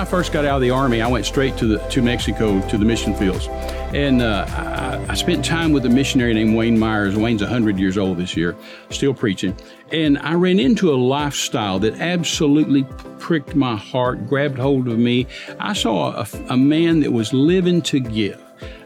I 0.00 0.06
first 0.06 0.32
got 0.32 0.46
out 0.46 0.56
of 0.56 0.62
the 0.62 0.70
army, 0.70 1.02
I 1.02 1.08
went 1.08 1.26
straight 1.26 1.58
to 1.58 1.66
the 1.66 1.78
to 1.88 2.00
Mexico 2.00 2.66
to 2.68 2.78
the 2.78 2.86
mission 2.86 3.14
fields, 3.14 3.48
and 3.92 4.22
uh, 4.22 4.46
I, 4.48 5.12
I, 5.12 5.14
spent 5.14 5.44
time 5.44 5.72
with 5.72 5.84
a 5.84 5.90
missionary 5.90 6.32
named 6.32 6.56
Wayne 6.56 6.78
Myers. 6.78 7.16
Wayne's 7.16 7.42
100 7.42 7.78
years 7.78 7.98
old 7.98 8.16
this 8.16 8.34
year, 8.34 8.56
still 8.88 9.12
preaching, 9.12 9.54
and 9.92 10.16
I 10.20 10.32
ran 10.36 10.58
into 10.58 10.90
a 10.90 10.96
lifestyle 10.96 11.78
that 11.80 12.00
absolutely 12.00 12.84
pricked 13.18 13.54
my 13.54 13.76
heart, 13.76 14.26
grabbed 14.26 14.58
hold 14.58 14.88
of 14.88 14.98
me. 14.98 15.26
I 15.58 15.74
saw 15.74 16.12
a, 16.12 16.26
a 16.48 16.56
man 16.56 17.00
that 17.00 17.12
was 17.12 17.34
living 17.34 17.82
to 17.82 18.00
give. 18.00 18.40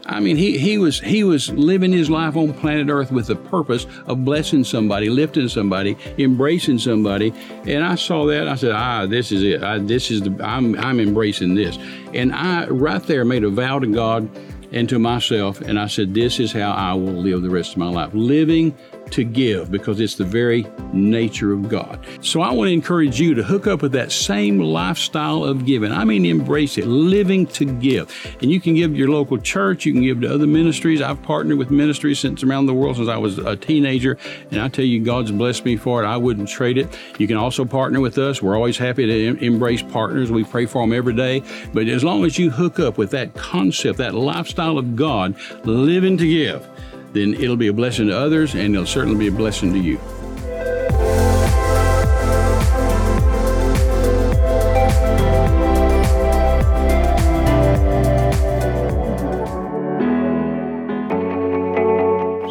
I 0.07 0.19
mean, 0.19 0.37
he, 0.37 0.57
he 0.57 0.77
was 0.77 0.99
he 0.99 1.23
was 1.23 1.51
living 1.51 1.91
his 1.91 2.09
life 2.09 2.35
on 2.35 2.53
planet 2.53 2.89
Earth 2.89 3.11
with 3.11 3.27
the 3.27 3.35
purpose 3.35 3.87
of 4.05 4.23
blessing 4.23 4.63
somebody, 4.63 5.09
lifting 5.09 5.49
somebody, 5.49 5.97
embracing 6.19 6.77
somebody. 6.77 7.33
And 7.65 7.83
I 7.83 7.95
saw 7.95 8.25
that. 8.27 8.47
I 8.47 8.55
said, 8.55 8.71
ah, 8.71 9.07
this 9.07 9.31
is 9.31 9.41
it. 9.41 9.63
I, 9.63 9.79
this 9.79 10.11
is 10.11 10.21
the 10.21 10.37
I'm 10.43 10.77
I'm 10.77 10.99
embracing 10.99 11.55
this. 11.55 11.77
And 12.13 12.33
I 12.33 12.67
right 12.67 13.01
there 13.03 13.25
made 13.25 13.43
a 13.43 13.49
vow 13.49 13.79
to 13.79 13.87
God 13.87 14.29
and 14.71 14.89
to 14.89 14.99
myself, 14.99 15.61
and 15.61 15.79
I 15.79 15.87
said, 15.87 16.13
this 16.13 16.39
is 16.39 16.51
how 16.51 16.71
I 16.71 16.93
will 16.93 17.13
live 17.13 17.41
the 17.41 17.49
rest 17.49 17.73
of 17.73 17.77
my 17.77 17.89
life, 17.89 18.13
living 18.13 18.75
to 19.11 19.23
give 19.23 19.71
because 19.71 19.99
it's 19.99 20.15
the 20.15 20.25
very 20.25 20.65
nature 20.93 21.53
of 21.53 21.69
God. 21.69 21.99
So 22.21 22.41
I 22.41 22.51
want 22.51 22.69
to 22.69 22.73
encourage 22.73 23.19
you 23.19 23.33
to 23.35 23.43
hook 23.43 23.67
up 23.67 23.81
with 23.81 23.91
that 23.93 24.11
same 24.11 24.59
lifestyle 24.59 25.43
of 25.43 25.65
giving. 25.65 25.91
I 25.91 26.03
mean, 26.03 26.25
embrace 26.25 26.77
it, 26.77 26.87
living 26.87 27.45
to 27.47 27.65
give. 27.65 28.11
And 28.41 28.51
you 28.51 28.59
can 28.59 28.75
give 28.75 28.91
to 28.91 28.97
your 28.97 29.09
local 29.09 29.37
church, 29.37 29.85
you 29.85 29.93
can 29.93 30.01
give 30.01 30.21
to 30.21 30.33
other 30.33 30.47
ministries. 30.47 31.01
I've 31.01 31.21
partnered 31.23 31.57
with 31.57 31.71
ministries 31.71 32.19
since 32.19 32.43
around 32.43 32.65
the 32.65 32.73
world 32.73 32.97
since 32.97 33.09
I 33.09 33.17
was 33.17 33.37
a 33.37 33.55
teenager, 33.55 34.17
and 34.51 34.61
I 34.61 34.67
tell 34.67 34.85
you, 34.85 35.03
God's 35.03 35.31
blessed 35.31 35.65
me 35.65 35.77
for 35.77 36.03
it. 36.03 36.07
I 36.07 36.17
wouldn't 36.17 36.49
trade 36.49 36.77
it. 36.77 36.97
You 37.17 37.27
can 37.27 37.37
also 37.37 37.65
partner 37.65 37.99
with 37.99 38.17
us. 38.17 38.41
We're 38.41 38.55
always 38.55 38.77
happy 38.77 39.05
to 39.05 39.27
em- 39.27 39.37
embrace 39.37 39.81
partners. 39.81 40.31
We 40.31 40.43
pray 40.43 40.65
for 40.65 40.81
them 40.83 40.93
every 40.93 41.13
day. 41.13 41.43
But 41.73 41.87
as 41.87 42.03
long 42.03 42.25
as 42.25 42.37
you 42.37 42.49
hook 42.49 42.79
up 42.79 42.97
with 42.97 43.11
that 43.11 43.33
concept, 43.33 43.97
that 43.99 44.15
lifestyle 44.15 44.77
of 44.77 44.95
God, 44.95 45.35
living 45.65 46.17
to 46.17 46.27
give, 46.27 46.67
then 47.15 47.33
it'll 47.33 47.55
be 47.55 47.67
a 47.67 47.73
blessing 47.73 48.07
to 48.07 48.17
others 48.17 48.53
and 48.53 48.75
it'll 48.75 48.85
certainly 48.85 49.17
be 49.17 49.27
a 49.27 49.31
blessing 49.31 49.71
to 49.71 49.79
you. 49.79 49.97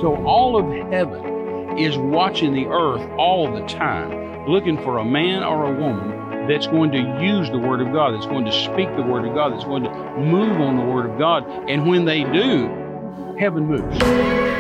So 0.01 0.17
all 0.25 0.57
of 0.57 0.91
heaven 0.91 1.79
is 1.79 1.99
watching 1.99 2.55
the 2.55 2.67
earth 2.67 3.07
all 3.19 3.53
the 3.53 3.67
time, 3.67 4.49
looking 4.49 4.79
for 4.79 4.97
a 4.99 5.05
man 5.05 5.45
or 5.45 5.75
a 5.75 5.79
woman 5.79 6.49
that's 6.49 6.67
going 6.67 6.91
to 6.93 6.99
use 7.23 7.51
the 7.51 7.59
Word 7.59 7.83
of 7.83 7.93
God, 7.93 8.15
that's 8.15 8.27
going 8.27 8.47
to 8.47 8.53
speak 8.53 8.89
the 8.97 9.03
Word 9.03 9.27
of 9.27 9.35
God, 9.35 9.53
that's 9.53 9.65
going 9.65 9.83
to 9.83 9.91
move 10.19 10.59
on 10.61 10.77
the 10.77 10.85
Word 10.85 11.11
of 11.11 11.19
God. 11.19 11.47
And 11.69 11.87
when 11.87 12.07
they 12.07 12.25
do, 12.25 13.37
heaven 13.39 13.67
moves. 13.67 14.54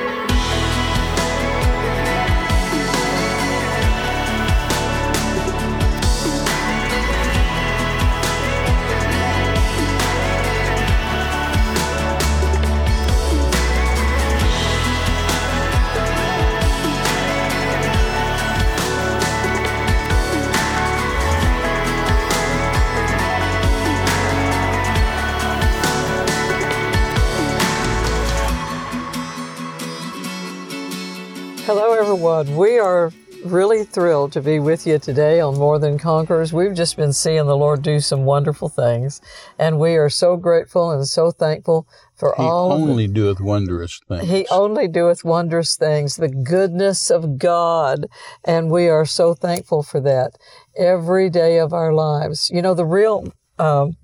We 32.74 32.80
are 32.80 33.12
really 33.44 33.84
thrilled 33.84 34.32
to 34.32 34.40
be 34.40 34.58
with 34.58 34.84
you 34.84 34.98
today 34.98 35.38
on 35.38 35.56
More 35.56 35.78
Than 35.78 35.96
Conquerors. 35.96 36.52
We've 36.52 36.74
just 36.74 36.96
been 36.96 37.12
seeing 37.12 37.46
the 37.46 37.56
Lord 37.56 37.82
do 37.82 38.00
some 38.00 38.24
wonderful 38.24 38.68
things, 38.68 39.20
and 39.60 39.78
we 39.78 39.94
are 39.94 40.10
so 40.10 40.36
grateful 40.36 40.90
and 40.90 41.06
so 41.06 41.30
thankful 41.30 41.86
for 42.16 42.34
he 42.36 42.42
all. 42.42 42.76
He 42.76 42.82
only 42.82 43.06
doeth 43.06 43.40
wondrous 43.40 44.00
things. 44.08 44.28
He 44.28 44.44
only 44.50 44.88
doeth 44.88 45.24
wondrous 45.24 45.76
things, 45.76 46.16
the 46.16 46.28
goodness 46.28 47.12
of 47.12 47.38
God, 47.38 48.06
and 48.44 48.72
we 48.72 48.88
are 48.88 49.06
so 49.06 49.34
thankful 49.34 49.84
for 49.84 50.00
that 50.00 50.32
every 50.76 51.30
day 51.30 51.60
of 51.60 51.72
our 51.72 51.94
lives. 51.94 52.50
You 52.52 52.60
know, 52.60 52.74
the 52.74 52.84
real, 52.84 53.32
um, 53.56 53.98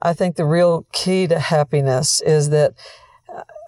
I 0.00 0.12
think 0.12 0.36
the 0.36 0.44
real 0.44 0.86
key 0.92 1.26
to 1.26 1.40
happiness 1.40 2.20
is 2.20 2.50
that. 2.50 2.74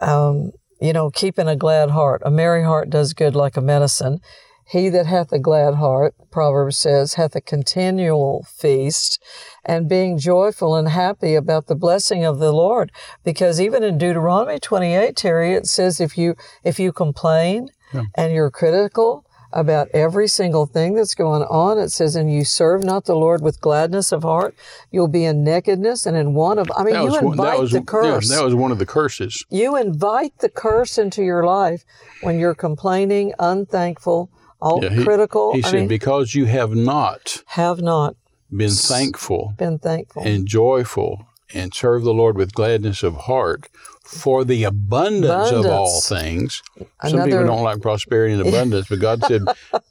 Um, 0.01 0.53
you 0.81 0.93
know, 0.93 1.11
keeping 1.11 1.49
a 1.49 1.57
glad 1.57 1.91
heart. 1.91 2.23
A 2.25 2.31
merry 2.31 2.65
heart 2.65 2.91
does 2.91 3.15
good 3.15 3.35
like 3.35 3.57
a 3.57 3.61
medicine. 3.61 4.21
He 4.67 4.89
that 4.89 5.07
hath 5.07 5.31
a 5.31 5.39
glad 5.39 5.75
heart, 5.75 6.15
Proverbs 6.31 6.79
says, 6.79 7.15
hath 7.15 7.37
a 7.37 7.41
continual 7.41 8.47
feast, 8.49 9.23
and 9.65 9.89
being 9.89 10.19
joyful 10.19 10.75
and 10.75 10.89
happy 10.89 11.35
about 11.35 11.67
the 11.67 11.75
blessing 11.75 12.25
of 12.25 12.39
the 12.39 12.53
Lord. 12.53 12.91
Because 13.25 13.61
even 13.61 13.83
in 13.83 13.99
Deuteronomy 13.99 14.59
28, 14.59 15.17
Terry, 15.17 15.53
it 15.53 15.67
says 15.67 16.01
if 16.01 16.17
you 16.17 16.35
if 16.63 16.79
you 16.79 16.93
complain 16.93 17.69
yeah. 17.93 18.05
and 18.15 18.33
you're 18.33 18.51
critical, 18.51 19.27
about 19.55 19.89
every 19.95 20.27
single 20.27 20.67
thing 20.67 20.95
that's 20.95 21.15
going 21.15 21.43
on. 21.45 21.79
It 21.79 21.91
says, 21.91 22.17
and 22.17 22.31
you 22.31 22.45
serve 22.45 22.85
not 22.85 23.05
the 23.05 23.15
Lord 23.15 23.41
with 23.41 23.61
gladness 23.61 24.13
of 24.13 24.25
heart. 24.25 24.55
You'll 24.91 25.09
be 25.09 25.25
in 25.25 25.45
nakedness 25.45 26.05
and 26.05 26.17
in 26.17 26.35
want 26.35 26.59
of, 26.59 26.71
I 26.77 26.83
mean, 26.83 26.97
you 26.97 27.17
invite 27.17 27.61
was, 27.61 27.71
the 27.71 27.81
curse. 27.81 28.29
Yeah, 28.29 28.39
that 28.39 28.45
was 28.45 28.55
one 28.55 28.73
of 28.73 28.79
the 28.79 28.87
curses. 28.87 29.45
You 29.49 29.77
invite 29.77 30.39
the 30.41 30.49
curse 30.49 30.99
into 30.99 31.23
your 31.23 31.47
life 31.47 31.85
when 32.23 32.39
you're 32.39 32.55
complaining, 32.55 33.33
unthankful, 33.39 34.29
all 34.61 34.83
yeah, 34.83 34.91
he, 34.91 35.05
critical. 35.05 35.55
He 35.55 35.63
I 35.63 35.71
said, 35.71 35.81
mean, 35.81 35.89
because 35.89 36.35
you 36.35 36.47
have 36.47 36.75
not. 36.75 37.45
Have 37.47 37.81
not. 37.81 38.17
Been 38.55 38.71
thankful. 38.71 39.55
Been 39.57 39.79
thankful. 39.79 40.23
And 40.25 40.47
joyful 40.47 41.27
and 41.53 41.73
serve 41.73 42.03
the 42.03 42.13
Lord 42.13 42.37
with 42.37 42.55
gladness 42.55 43.03
of 43.05 43.15
heart 43.15 43.69
for 44.05 44.45
the 44.45 44.65
abundance, 44.65 45.51
abundance. 45.51 45.67
of 45.67 45.73
all 45.73 46.01
things. 46.01 46.63
Another, 47.01 47.09
Some 47.09 47.25
people 47.25 47.47
don't 47.47 47.63
like 47.63 47.81
prosperity 47.81 48.35
and 48.35 48.47
abundance, 48.47 48.87
but 48.89 49.01
God 49.01 49.25
said, 49.25 49.43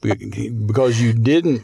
because 0.66 1.00
you 1.00 1.12
didn't 1.12 1.62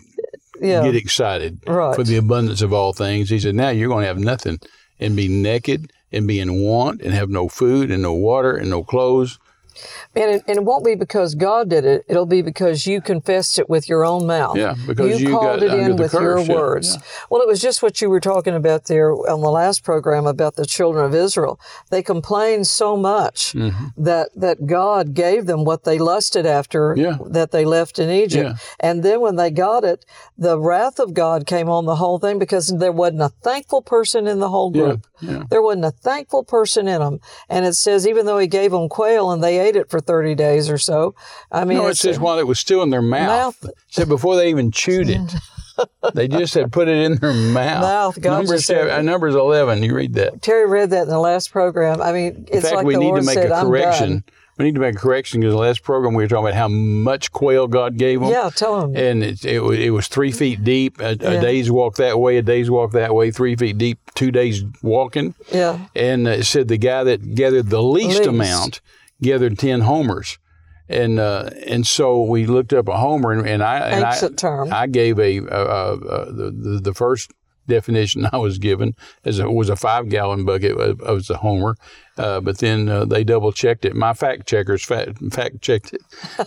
yeah, 0.60 0.82
get 0.82 0.96
excited 0.96 1.60
right. 1.66 1.94
for 1.94 2.02
the 2.02 2.16
abundance 2.16 2.60
of 2.60 2.72
all 2.72 2.92
things, 2.92 3.30
He 3.30 3.38
said, 3.38 3.54
now 3.54 3.70
you're 3.70 3.88
going 3.88 4.02
to 4.02 4.08
have 4.08 4.18
nothing 4.18 4.60
and 4.98 5.16
be 5.16 5.28
naked 5.28 5.92
and 6.12 6.26
be 6.26 6.40
in 6.40 6.60
want 6.60 7.00
and 7.00 7.14
have 7.14 7.30
no 7.30 7.48
food 7.48 7.90
and 7.90 8.02
no 8.02 8.12
water 8.12 8.56
and 8.56 8.68
no 8.68 8.82
clothes 8.82 9.38
and 10.14 10.30
it, 10.30 10.42
and 10.46 10.58
it 10.58 10.64
won't 10.64 10.84
be 10.84 10.94
because 10.94 11.34
God 11.34 11.70
did 11.70 11.84
it. 11.84 12.04
It'll 12.08 12.26
be 12.26 12.42
because 12.42 12.86
you 12.86 13.00
confessed 13.00 13.58
it 13.58 13.68
with 13.68 13.88
your 13.88 14.04
own 14.04 14.26
mouth. 14.26 14.56
Yeah, 14.56 14.74
because 14.86 15.20
you, 15.20 15.28
you 15.28 15.38
called 15.38 15.62
it 15.62 15.72
in 15.72 15.96
with 15.96 16.12
curse, 16.12 16.46
your 16.46 16.56
words. 16.56 16.94
Yeah. 16.94 17.02
Well, 17.30 17.42
it 17.42 17.48
was 17.48 17.60
just 17.60 17.82
what 17.82 18.00
you 18.00 18.10
were 18.10 18.20
talking 18.20 18.54
about 18.54 18.86
there 18.86 19.12
on 19.12 19.41
the 19.41 19.50
last 19.50 19.84
program 19.84 20.26
about 20.26 20.56
the 20.56 20.66
children 20.66 21.04
of 21.04 21.14
Israel. 21.14 21.60
They 21.91 22.02
complained 22.02 22.66
so 22.66 22.96
much 22.96 23.52
mm-hmm. 23.52 24.02
that 24.02 24.30
that 24.34 24.66
God 24.66 25.14
gave 25.14 25.46
them 25.46 25.64
what 25.64 25.84
they 25.84 25.98
lusted 25.98 26.47
after 26.47 26.94
yeah. 26.97 27.18
that 27.26 27.50
they 27.50 27.64
left 27.64 27.98
in 27.98 28.10
Egypt. 28.10 28.50
Yeah. 28.50 28.56
And 28.80 29.02
then 29.02 29.20
when 29.20 29.36
they 29.36 29.50
got 29.50 29.84
it, 29.84 30.04
the 30.36 30.58
wrath 30.58 30.98
of 30.98 31.14
God 31.14 31.47
came 31.47 31.68
on 31.68 31.86
the 31.86 31.97
whole 31.97 32.18
thing 32.18 32.38
because 32.38 32.68
there 32.68 32.92
wasn't 32.92 33.22
a 33.22 33.28
thankful 33.28 33.82
person 33.82 34.26
in 34.26 34.38
the 34.38 34.48
whole 34.48 34.70
group. 34.70 35.06
There 35.50 35.62
wasn't 35.62 35.84
a 35.84 35.91
thankful 35.91 36.44
person 36.44 36.88
in 36.88 37.00
them. 37.00 37.20
And 37.48 37.66
it 37.66 37.74
says 37.74 38.06
even 38.06 38.26
though 38.26 38.38
he 38.38 38.47
gave 38.47 38.70
them 38.70 38.88
quail 38.88 39.30
and 39.30 39.42
they 39.42 39.58
ate 39.58 39.69
it 39.76 39.91
for 39.91 40.00
30 40.00 40.34
days 40.34 40.70
or 40.70 40.78
so. 40.78 41.14
I 41.50 41.64
mean, 41.64 41.78
no, 41.78 41.86
it 41.88 41.97
says 41.97 42.19
while 42.19 42.39
it 42.39 42.47
was 42.47 42.59
still 42.59 42.83
in 42.83 42.91
their 42.91 43.03
mouth. 43.03 43.62
mouth. 43.62 43.74
said 43.89 44.09
before 44.09 44.36
they 44.36 44.50
even 44.50 44.71
chewed 44.71 45.09
it. 45.09 45.34
they 46.15 46.28
just 46.28 46.54
had 46.54 46.72
put 46.72 46.89
it 46.89 47.04
in 47.04 47.16
their 47.16 47.33
mouth. 47.33 47.83
Mouth. 47.83 48.21
God 48.21 48.39
numbers, 48.39 48.66
said, 48.66 48.89
uh, 48.91 49.03
numbers 49.03 49.34
11. 49.34 49.83
You 49.83 49.94
read 49.94 50.15
that. 50.15 50.42
Terry 50.42 50.68
read 50.68 50.91
that 50.91 51.03
in 51.03 51.09
the 51.09 51.18
last 51.18 51.50
program. 51.50 52.00
I 52.00 52.12
mean, 52.12 52.47
it's 52.48 52.56
in 52.56 52.62
fact, 52.62 52.77
like 52.77 52.86
we 52.86 52.94
the 52.94 53.00
need 53.00 53.06
Lord 53.06 53.21
to 53.22 53.27
make 53.27 53.34
said, 53.34 53.50
a 53.50 53.62
correction. 53.62 54.24
We 54.59 54.66
need 54.66 54.74
to 54.74 54.80
make 54.80 54.97
a 54.97 54.98
correction 54.98 55.41
because 55.41 55.54
the 55.54 55.59
last 55.59 55.83
program 55.83 56.12
we 56.12 56.22
were 56.22 56.28
talking 56.28 56.48
about 56.48 56.54
how 56.54 56.68
much 56.68 57.33
quail 57.33 57.66
God 57.66 57.97
gave 57.97 58.21
them. 58.21 58.28
Yeah, 58.28 58.50
tell 58.54 58.78
them. 58.78 58.94
And 58.94 59.24
it, 59.24 59.42
it, 59.42 59.62
it 59.62 59.91
was 59.91 60.06
three 60.06 60.33
feet 60.33 60.62
deep, 60.62 61.00
a, 61.00 61.12
a 61.12 61.41
day's 61.41 61.71
walk 61.71 61.97
that 61.97 62.21
way, 62.21 62.36
a 62.36 62.42
day's 62.42 62.71
walk 62.71 62.92
that 62.92 63.15
way, 63.15 63.30
three 63.30 63.56
feet 63.56 63.78
deep, 63.78 63.98
two 64.15 64.30
days 64.30 64.62
walking. 64.83 65.34
Yeah. 65.50 65.86
And 65.97 66.28
it 66.28 66.44
said 66.44 66.68
the 66.68 66.77
guy 66.77 67.04
that 67.04 67.34
gathered 67.34 67.71
the 67.71 67.83
least, 67.83 68.18
least. 68.18 68.28
amount 68.28 68.80
gathered 69.20 69.58
10 69.58 69.82
homers 69.82 70.38
and 70.90 71.20
uh, 71.20 71.50
and 71.66 71.86
so 71.86 72.20
we 72.22 72.46
looked 72.46 72.72
up 72.72 72.88
a 72.88 72.96
homer, 72.96 73.30
and, 73.30 73.46
and 73.46 73.62
I 73.62 73.78
and 73.78 74.04
Ancient 74.04 74.42
I, 74.44 74.48
term. 74.48 74.72
I 74.72 74.86
gave 74.88 75.20
a, 75.20 75.38
a, 75.38 75.44
a, 75.44 75.92
a 75.92 76.32
the, 76.32 76.80
the 76.82 76.94
first 76.94 77.32
definition 77.68 78.28
I 78.32 78.36
was 78.36 78.58
given 78.58 78.94
as 79.24 79.38
it 79.38 79.50
was 79.50 79.70
a 79.70 79.76
five 79.76 80.08
gallon 80.10 80.44
bucket 80.44 80.72
of, 80.72 81.00
of 81.00 81.30
a 81.30 81.36
homer, 81.38 81.76
uh, 82.18 82.40
but 82.40 82.58
then 82.58 82.88
uh, 82.88 83.04
they 83.04 83.24
double 83.24 83.52
checked 83.52 83.84
it. 83.84 83.94
My 83.94 84.12
fact 84.12 84.46
checkers 84.46 84.84
fact, 84.84 85.18
fact 85.32 85.62
checked 85.62 85.94
it, 85.94 86.02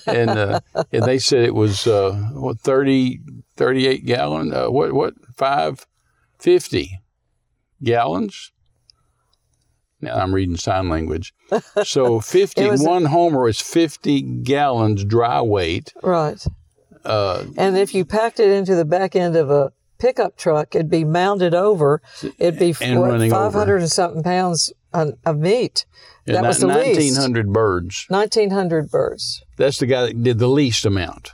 and 0.06 0.30
uh, 0.30 0.60
and 0.92 1.04
they 1.04 1.18
said 1.18 1.46
it 1.46 1.56
was 1.56 1.88
uh, 1.88 2.12
what 2.34 2.60
30, 2.60 3.22
38 3.56 4.06
gallon. 4.06 4.54
Uh, 4.54 4.70
what 4.70 4.94
what 4.94 5.14
five 5.36 5.88
fifty 6.38 7.00
gallons. 7.82 8.52
Now 10.04 10.16
I'm 10.18 10.34
reading 10.34 10.58
sign 10.58 10.90
language. 10.90 11.34
So 11.84 12.20
51 12.20 13.06
Homer 13.06 13.48
is 13.48 13.62
50 13.62 14.22
gallons 14.44 15.04
dry 15.06 15.42
weight. 15.42 15.94
Right. 16.02 16.44
Uh, 17.06 17.46
And 17.58 17.78
if 17.78 17.94
you 17.94 18.06
packed 18.06 18.40
it 18.40 18.50
into 18.50 18.76
the 18.76 18.86
back 18.86 19.16
end 19.16 19.36
of 19.36 19.50
a 19.52 19.72
pickup 20.00 20.36
truck, 20.38 20.74
it'd 20.76 20.90
be 20.90 21.04
mounted 21.04 21.54
over. 21.54 22.02
It'd 22.40 22.60
be 22.60 22.72
what, 22.74 23.10
running 23.10 23.32
over. 23.34 23.52
500 23.52 23.82
and 23.82 23.92
something 23.92 24.24
pounds 24.24 24.72
of 24.94 25.38
meat. 25.38 25.86
yeah, 26.26 26.34
that 26.42 26.44
was 26.44 26.60
the 26.60 26.68
ni- 26.68 26.96
least. 26.96 27.18
1900 27.18 27.54
birds. 27.54 28.06
1900 28.10 28.90
birds. 28.92 29.44
That's 29.58 29.78
the 29.78 29.86
guy 29.86 30.02
that 30.08 30.24
did 30.24 30.40
the 30.40 30.48
least 30.48 30.86
amount. 30.86 31.32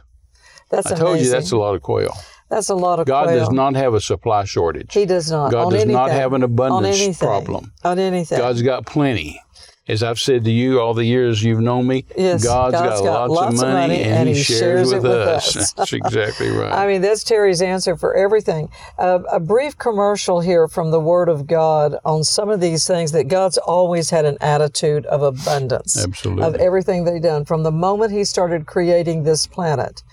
That's 0.69 0.92
I 0.92 0.95
told 0.95 1.19
you 1.19 1.30
that's 1.30 1.51
a 1.51 1.57
lot 1.57 1.75
of 1.75 1.81
quail. 1.81 2.15
That's 2.50 2.69
a 2.69 2.75
lot 2.75 3.00
of 3.00 3.06
God 3.06 3.25
quail. 3.28 3.40
does 3.40 3.51
not 3.51 3.75
have 3.75 3.94
a 3.94 4.01
supply 4.01 4.44
shortage. 4.44 4.94
He 4.94 5.06
does 5.06 5.30
not. 5.30 5.51
God 5.51 5.68
on 5.68 5.74
does 5.74 5.86
not 5.86 6.10
have 6.12 6.34
an 6.34 6.44
on 6.44 6.50
abundance 6.50 7.00
anything. 7.00 7.28
problem. 7.28 7.72
On 7.84 8.00
anything. 8.00 8.38
God's 8.40 8.62
got 8.63 8.86
plenty. 8.86 9.42
As 9.88 10.04
I've 10.04 10.19
said 10.19 10.44
to 10.44 10.51
you 10.51 10.80
all 10.80 10.94
the 10.94 11.04
years 11.04 11.44
you've 11.44 11.62
known 11.62 11.88
me, 11.88 12.06
Yes, 12.16 12.44
God's 12.44 12.74
God's 12.74 13.01
got, 13.01 13.06
got 13.06 13.30
lots, 13.31 13.56
of 13.56 13.68
money, 13.68 13.88
money, 13.96 14.04
and, 14.04 14.30
He, 14.30 14.36
shares, 14.36 14.92
it 14.92 14.98
with, 14.98 15.04
with 15.04 15.12
us. 15.13 15.56
us. 15.57 15.74
That's 15.78 15.94
exactly 15.94 16.50
right. 16.50 16.72
I 16.72 16.86
mean, 16.86 17.01
that's 17.01 17.24
Terry's 17.24 17.60
answer 17.60 17.98
for 17.98 18.13
everything. 18.13 18.69
Uh, 19.00 19.18
a 19.31 19.40
brief 19.40 19.75
commercial 19.80 20.42
here 20.42 20.68
from 20.68 20.92
the 20.92 21.00
Word 21.00 21.28
of 21.28 21.48
God 21.48 21.96
on 22.06 22.24
some 22.24 22.50
of 22.50 22.62
these 22.62 22.86
things 22.86 23.13
that 23.13 23.30
God's 23.30 23.57
always 23.57 24.12
had 24.12 24.25
an 24.25 24.38
attitude 24.42 25.07
of 25.07 25.24
abundance. 25.24 25.98
Absolutely. 26.04 26.44
Of 26.44 26.54
everything 26.57 27.04
they've 27.06 27.19
done. 27.19 27.46
From 27.46 27.63
the 27.63 27.72
moment 27.72 28.12
He 28.12 28.24
started 28.25 28.68
creating 28.68 29.24
this 29.24 29.48
planet 29.48 30.04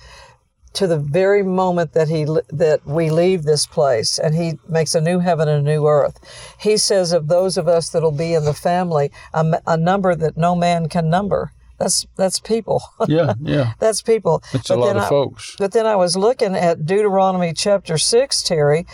to 0.76 0.87
the 0.87 0.99
very 0.99 1.43
moment 1.43 1.93
that 1.94 2.08
he 2.08 2.25
that 2.64 2.81
we 2.87 3.11
leave 3.11 3.43
this 3.44 3.64
place 3.67 4.19
and 4.19 4.34
he 4.34 4.58
makes 4.69 4.94
a 4.94 5.00
new 5.00 5.19
heaven 5.19 5.49
and 5.49 5.67
a 5.67 5.70
new 5.70 5.87
earth 5.87 6.17
he 6.61 6.76
says 6.76 7.12
of 7.12 7.28
those 7.28 7.56
of 7.56 7.67
us 7.67 7.88
that'll 7.90 8.12
be 8.26 8.34
in 8.34 8.44
the 8.44 8.55
family 8.55 9.11
a 9.34 9.76
number 9.76 10.14
that 10.14 10.37
no 10.37 10.55
man 10.55 10.88
can 10.88 11.08
number 11.11 11.52
that's 11.78 12.06
that's 12.17 12.40
people 12.40 12.82
yeah, 13.08 13.34
yeah. 13.43 13.73
that's 13.78 14.00
people 14.02 14.43
It's 14.52 14.70
a 14.70 14.76
lot 14.76 14.96
of 14.96 15.02
I- 15.05 15.08
folks. 15.08 15.56
but 15.58 15.73
then 15.73 15.87
I 15.87 15.96
was 15.96 16.17
looking 16.17 16.55
at 16.55 16.87
Deuteronomy 16.87 17.52
chapter 17.52 17.99
6, 17.99 18.43
Terry. 18.43 18.87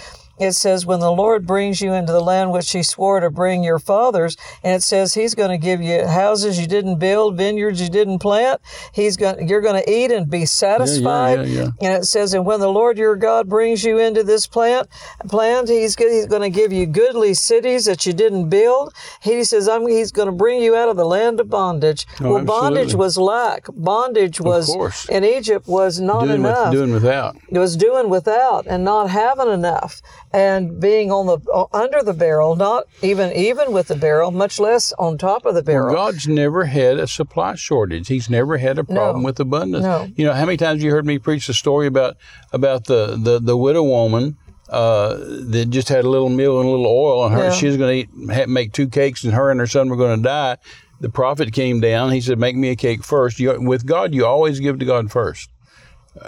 It 0.43 0.53
says, 0.55 0.85
When 0.85 1.01
the 1.01 1.11
Lord 1.13 1.47
brings 1.47 1.81
you 1.81 1.93
into 1.93 2.13
the 2.13 2.21
land 2.21 2.53
which 2.53 2.71
he 2.73 2.83
swore 2.83 3.21
to 3.21 3.31
bring 3.31 3.63
your 3.63 3.79
fathers, 3.79 4.37
and 4.63 4.75
it 4.75 4.83
says 4.83 5.15
he's 5.15 5.35
going 5.35 5.51
to 5.51 5.59
give 5.59 5.81
you 5.81 6.07
houses 6.07 6.59
you 6.61 6.67
didn't 6.67 6.99
build, 6.99 7.37
vineyards 7.37 7.81
you 7.81 7.89
didn't 7.89 8.19
plant. 8.19 8.61
He's 8.93 9.17
going, 9.17 9.49
you're 9.49 9.61
going 9.61 9.83
to 9.83 9.91
eat 9.91 10.11
and 10.11 10.29
be 10.31 10.45
satisfied. 10.47 11.47
yeah, 11.47 11.63
yeah. 11.65 11.69
And 11.81 12.03
it 12.03 12.05
says, 12.07 12.35
And 12.35 12.45
when 12.45 12.61
the 12.61 12.69
Lord 12.69 12.99
your 12.99 13.17
God 13.17 13.49
brings 13.49 13.85
you 13.85 13.99
into 13.99 14.23
this 14.25 14.47
plant, 14.47 14.89
plant 15.29 15.69
he's, 15.69 15.95
he's 15.97 16.27
going 16.27 16.43
to 16.43 16.51
give 16.51 16.73
you 16.73 16.87
goodly 16.87 17.35
cities 17.35 17.85
that 17.85 18.05
you 18.07 18.13
didn't 18.13 18.49
build. 18.49 18.93
He 19.23 19.45
says, 19.45 19.69
I'm, 19.69 19.87
He's 19.87 20.13
going 20.13 20.27
to 20.27 20.33
bring 20.33 20.63
you 20.63 20.75
out 20.75 20.89
of 20.89 20.97
the 20.97 21.05
land 21.05 21.41
of 21.41 21.51
bondage. 21.51 22.07
Oh, 22.21 22.35
well, 22.35 22.45
bondage 22.45 22.95
was 22.95 23.19
lack. 23.19 23.67
Bondage 23.75 24.41
was 24.41 24.75
in 25.09 25.25
Egypt 25.25 25.67
was 25.67 26.01
not 26.01 26.25
Doing, 26.25 26.41
enough 26.41 26.69
with, 26.71 26.73
doing 26.73 26.93
without. 26.93 27.37
it 27.49 27.59
was 27.59 27.77
doing 27.77 28.09
without 28.09 28.67
and 28.67 28.85
not 28.85 29.11
having 29.11 29.49
enough 29.51 30.01
and 30.35 30.81
being 30.81 31.11
on 31.11 31.27
the 31.27 31.39
uh, 31.53 31.67
under 31.73 32.03
the 32.03 32.15
barrel 32.15 32.57
not 32.57 32.85
even 33.03 33.33
even 33.33 33.73
with 33.73 33.89
the 33.89 33.97
barrel 33.97 34.31
much 34.31 34.59
less 34.59 34.93
on 34.95 35.19
top 35.19 35.45
of 35.45 35.55
the 35.55 35.63
barrel 35.63 35.95
God's 35.95 36.27
never 36.27 36.65
had 36.65 36.99
a 36.99 37.07
supply 37.07 37.55
shortage. 37.55 38.09
He's 38.09 38.31
never 38.31 38.57
had 38.57 38.79
a 38.79 38.85
problem 38.85 39.23
with 39.23 39.39
abundance. 39.41 39.85
No. 39.85 40.09
You 40.17 40.25
know, 40.27 40.33
how 40.33 40.45
many 40.47 40.57
times 40.57 40.83
you 40.83 40.91
heard 40.91 41.07
me 41.07 41.19
preach 41.19 41.47
the 41.47 41.55
story 41.55 41.87
about 41.87 42.17
about 42.53 42.85
the 42.87 43.17
the, 43.21 43.39
the 43.41 43.57
widow 43.57 43.83
woman 43.83 44.37
uh, 44.69 45.19
that 45.19 45.67
just 45.69 45.89
had 45.91 46.05
a 46.05 46.09
little 46.09 46.31
meal 46.31 46.59
and 46.59 46.67
a 46.67 46.71
little 46.71 46.87
oil, 46.87 47.27
and 47.27 47.35
her 47.35 47.45
Yeah. 47.45 47.51
she 47.51 47.67
was 47.67 47.77
going 47.77 48.07
to 48.07 48.41
eat 48.41 48.49
make 48.49 48.73
two 48.73 48.89
cakes, 48.89 49.23
and 49.25 49.35
her 49.35 49.51
and 49.51 49.61
her 49.61 49.67
son 49.67 49.89
were 49.91 49.97
going 49.97 50.17
to 50.17 50.23
die. 50.23 50.57
The 51.01 51.11
prophet 51.11 51.53
came 51.53 51.81
down. 51.81 52.13
He 52.13 52.21
said, 52.23 52.39
"Make 52.39 52.57
me 52.57 52.71
a 52.71 52.77
cake 52.77 53.05
first. 53.05 53.39
You, 53.39 53.61
with 53.61 53.85
God, 53.85 54.15
you 54.15 54.25
always 54.25 54.61
give 54.61 54.79
to 54.79 54.85
God 54.87 55.11
first. 55.11 55.51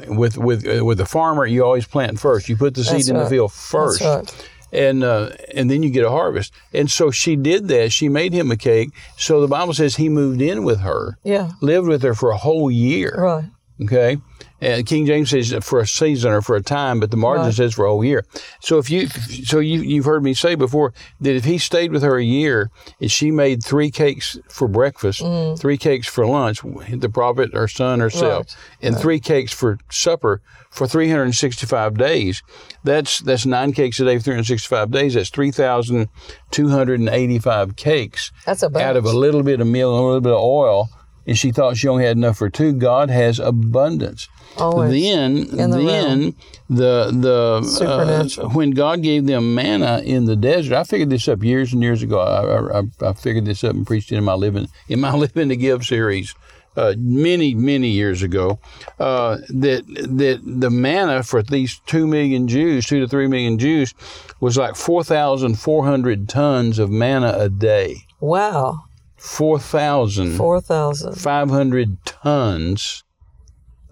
With 0.08 0.38
with 0.38 0.66
uh, 0.66 0.84
with 0.84 0.98
the 0.98 1.06
farmer, 1.06 1.46
you 1.46 1.64
always 1.64 1.86
plant 1.86 2.18
first. 2.18 2.48
You 2.48 2.56
put 2.56 2.74
the 2.74 2.84
seed 2.84 2.96
That's 2.96 3.08
in 3.08 3.16
the 3.16 3.26
field 3.26 3.52
first 3.52 4.00
right. 4.00 4.48
and 4.72 5.04
uh, 5.04 5.30
and 5.54 5.70
then 5.70 5.82
you 5.82 5.90
get 5.90 6.04
a 6.04 6.10
harvest. 6.10 6.52
And 6.72 6.90
so 6.90 7.10
she 7.10 7.36
did 7.36 7.68
that. 7.68 7.92
She 7.92 8.08
made 8.08 8.32
him 8.32 8.50
a 8.50 8.56
cake. 8.56 8.90
So 9.16 9.40
the 9.40 9.48
Bible 9.48 9.74
says 9.74 9.96
he 9.96 10.08
moved 10.08 10.40
in 10.40 10.64
with 10.64 10.80
her, 10.80 11.18
yeah 11.22 11.52
lived 11.60 11.86
with 11.86 12.02
her 12.02 12.14
for 12.14 12.30
a 12.30 12.38
whole 12.38 12.70
year. 12.70 13.14
right 13.16 13.44
Okay. 13.82 14.18
And 14.64 14.86
King 14.86 15.04
James 15.06 15.30
says 15.30 15.52
for 15.62 15.80
a 15.80 15.86
season 15.86 16.32
or 16.32 16.40
for 16.42 16.56
a 16.56 16.62
time, 16.62 17.00
but 17.00 17.10
the 17.10 17.16
margin 17.16 17.46
Right. 17.46 17.54
says 17.54 17.74
for 17.74 17.84
a 17.84 17.88
whole 17.90 18.04
year. 18.04 18.24
So 18.60 18.78
if 18.78 18.88
you, 18.90 19.08
so 19.08 19.58
you, 19.58 19.80
you've 19.82 20.04
heard 20.06 20.22
me 20.22 20.32
say 20.34 20.54
before 20.54 20.92
that 21.20 21.34
if 21.36 21.44
he 21.44 21.58
stayed 21.58 21.92
with 21.92 22.02
her 22.02 22.16
a 22.16 22.24
year 22.24 22.70
and 23.00 23.10
she 23.10 23.30
made 23.30 23.62
three 23.62 23.90
cakes 23.90 24.38
for 24.48 24.66
breakfast, 24.68 25.22
three 25.58 25.76
cakes 25.76 26.06
for 26.06 26.26
lunch, 26.26 26.60
the 26.90 27.08
prophet, 27.08 27.52
her 27.54 27.68
son, 27.68 28.00
herself, 28.00 28.46
Mm. 28.46 28.56
Right. 28.56 28.82
and 28.82 28.98
three 28.98 29.20
cakes 29.20 29.52
for 29.52 29.78
supper 29.90 30.40
for 30.70 30.86
365 30.88 31.96
days, 31.96 32.42
that's 32.82 33.20
that's 33.20 33.46
nine 33.46 33.72
cakes 33.72 34.00
a 34.00 34.04
day 34.04 34.16
for 34.18 34.24
365 34.24 34.90
days. 34.90 35.14
That's 35.14 35.30
3,285 35.30 37.76
cakes 37.76 38.32
that's 38.46 38.62
a 38.62 38.66
out 38.78 38.96
of 38.96 39.04
a 39.04 39.12
little 39.12 39.42
bit 39.42 39.60
of 39.60 39.66
meal 39.66 39.92
and 39.94 40.02
a 40.02 40.06
little 40.06 40.20
bit 40.20 40.32
of 40.32 40.40
oil, 40.40 40.88
and 41.26 41.38
she 41.38 41.52
thought 41.52 41.76
she 41.76 41.88
only 41.88 42.04
had 42.04 42.16
enough 42.16 42.38
for 42.38 42.48
two. 42.50 42.72
God 42.72 43.10
has 43.10 43.38
abundance. 43.38 44.28
Always. 44.58 44.90
Then, 45.02 45.34
the 45.34 45.84
then 45.84 46.34
the 46.68 47.10
the 47.12 48.40
uh, 48.40 48.48
when 48.50 48.70
God 48.70 49.02
gave 49.02 49.26
them 49.26 49.54
manna 49.54 50.00
in 50.04 50.26
the 50.26 50.36
desert, 50.36 50.74
I 50.74 50.84
figured 50.84 51.10
this 51.10 51.28
up 51.28 51.42
years 51.42 51.72
and 51.72 51.82
years 51.82 52.02
ago. 52.02 52.20
I, 52.20 52.78
I, 52.78 53.10
I 53.10 53.12
figured 53.14 53.44
this 53.44 53.64
up 53.64 53.74
and 53.74 53.86
preached 53.86 54.12
it 54.12 54.16
in 54.16 54.24
my 54.24 54.34
living 54.34 54.68
in 54.88 55.00
my 55.00 55.14
living 55.16 55.48
to 55.48 55.56
give 55.56 55.84
series. 55.84 56.34
Uh, 56.76 56.92
many 56.98 57.54
many 57.54 57.88
years 57.88 58.22
ago, 58.22 58.58
uh, 58.98 59.36
that 59.48 59.84
that 59.86 60.40
the 60.44 60.70
manna 60.70 61.22
for 61.22 61.40
these 61.40 61.78
two 61.86 62.04
million 62.04 62.48
Jews, 62.48 62.86
two 62.86 62.98
to 62.98 63.06
three 63.06 63.28
million 63.28 63.60
Jews, 63.60 63.94
was 64.40 64.56
like 64.56 64.74
four 64.74 65.04
thousand 65.04 65.60
four 65.60 65.84
hundred 65.84 66.28
tons 66.28 66.80
of 66.80 66.90
manna 66.90 67.32
a 67.38 67.48
day. 67.48 67.98
wow 68.18 68.84
4,500 69.16 70.36
4000 70.36 71.98
tons 72.04 73.03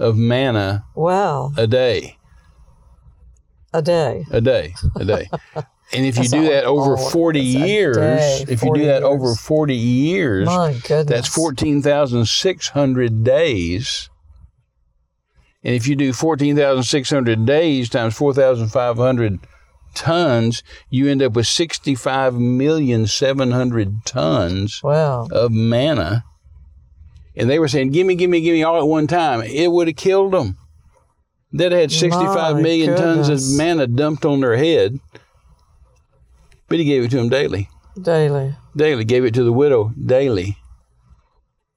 of 0.02 0.16
manna 0.16 0.84
wow 0.94 1.52
a 1.56 1.66
day. 1.66 2.18
a 3.72 3.80
day 3.80 4.24
A 4.30 4.40
day. 4.40 4.74
A 4.96 5.04
day. 5.04 5.28
And 5.94 6.06
if 6.06 6.16
you 6.16 6.24
do 6.24 6.44
that 6.44 6.64
over 6.64 6.96
all- 6.96 7.10
40 7.10 7.38
years, 7.40 7.96
day, 7.98 8.44
if 8.48 8.62
you 8.62 8.72
do 8.74 8.86
that 8.86 9.02
over 9.02 9.34
40 9.34 9.74
years, 9.74 10.48
that's 10.88 11.28
14,600 11.28 13.22
days. 13.24 14.08
And 15.62 15.74
if 15.74 15.86
you 15.86 15.94
do 15.94 16.14
14,600 16.14 17.44
days 17.44 17.90
times 17.90 18.14
4,500 18.16 19.38
tons, 19.94 20.62
you 20.88 21.08
end 21.08 21.20
up 21.22 21.34
with 21.34 21.46
65,700 21.46 24.04
tons 24.06 24.80
wow 24.82 25.28
of 25.30 25.52
manna. 25.52 26.24
And 27.34 27.48
they 27.48 27.58
were 27.58 27.68
saying, 27.68 27.90
"Give 27.90 28.06
me, 28.06 28.14
give 28.14 28.30
me, 28.30 28.40
give 28.40 28.54
me 28.54 28.62
all 28.62 28.78
at 28.78 28.86
one 28.86 29.06
time." 29.06 29.42
It 29.42 29.70
would 29.70 29.88
have 29.88 29.96
killed 29.96 30.32
them. 30.32 30.56
They'd 31.52 31.72
had 31.72 31.90
sixty-five 31.92 32.56
My 32.56 32.62
million 32.62 32.96
tons 32.96 33.28
of 33.28 33.56
manna 33.56 33.86
dumped 33.86 34.24
on 34.24 34.40
their 34.40 34.56
head. 34.56 35.00
But 36.68 36.78
he 36.78 36.84
gave 36.84 37.04
it 37.04 37.10
to 37.10 37.16
them 37.16 37.28
daily. 37.28 37.68
daily 38.00 38.54
Daily 38.74 39.04
gave 39.04 39.24
it 39.24 39.34
to 39.34 39.44
the 39.44 39.52
widow 39.52 39.92
daily. 40.02 40.56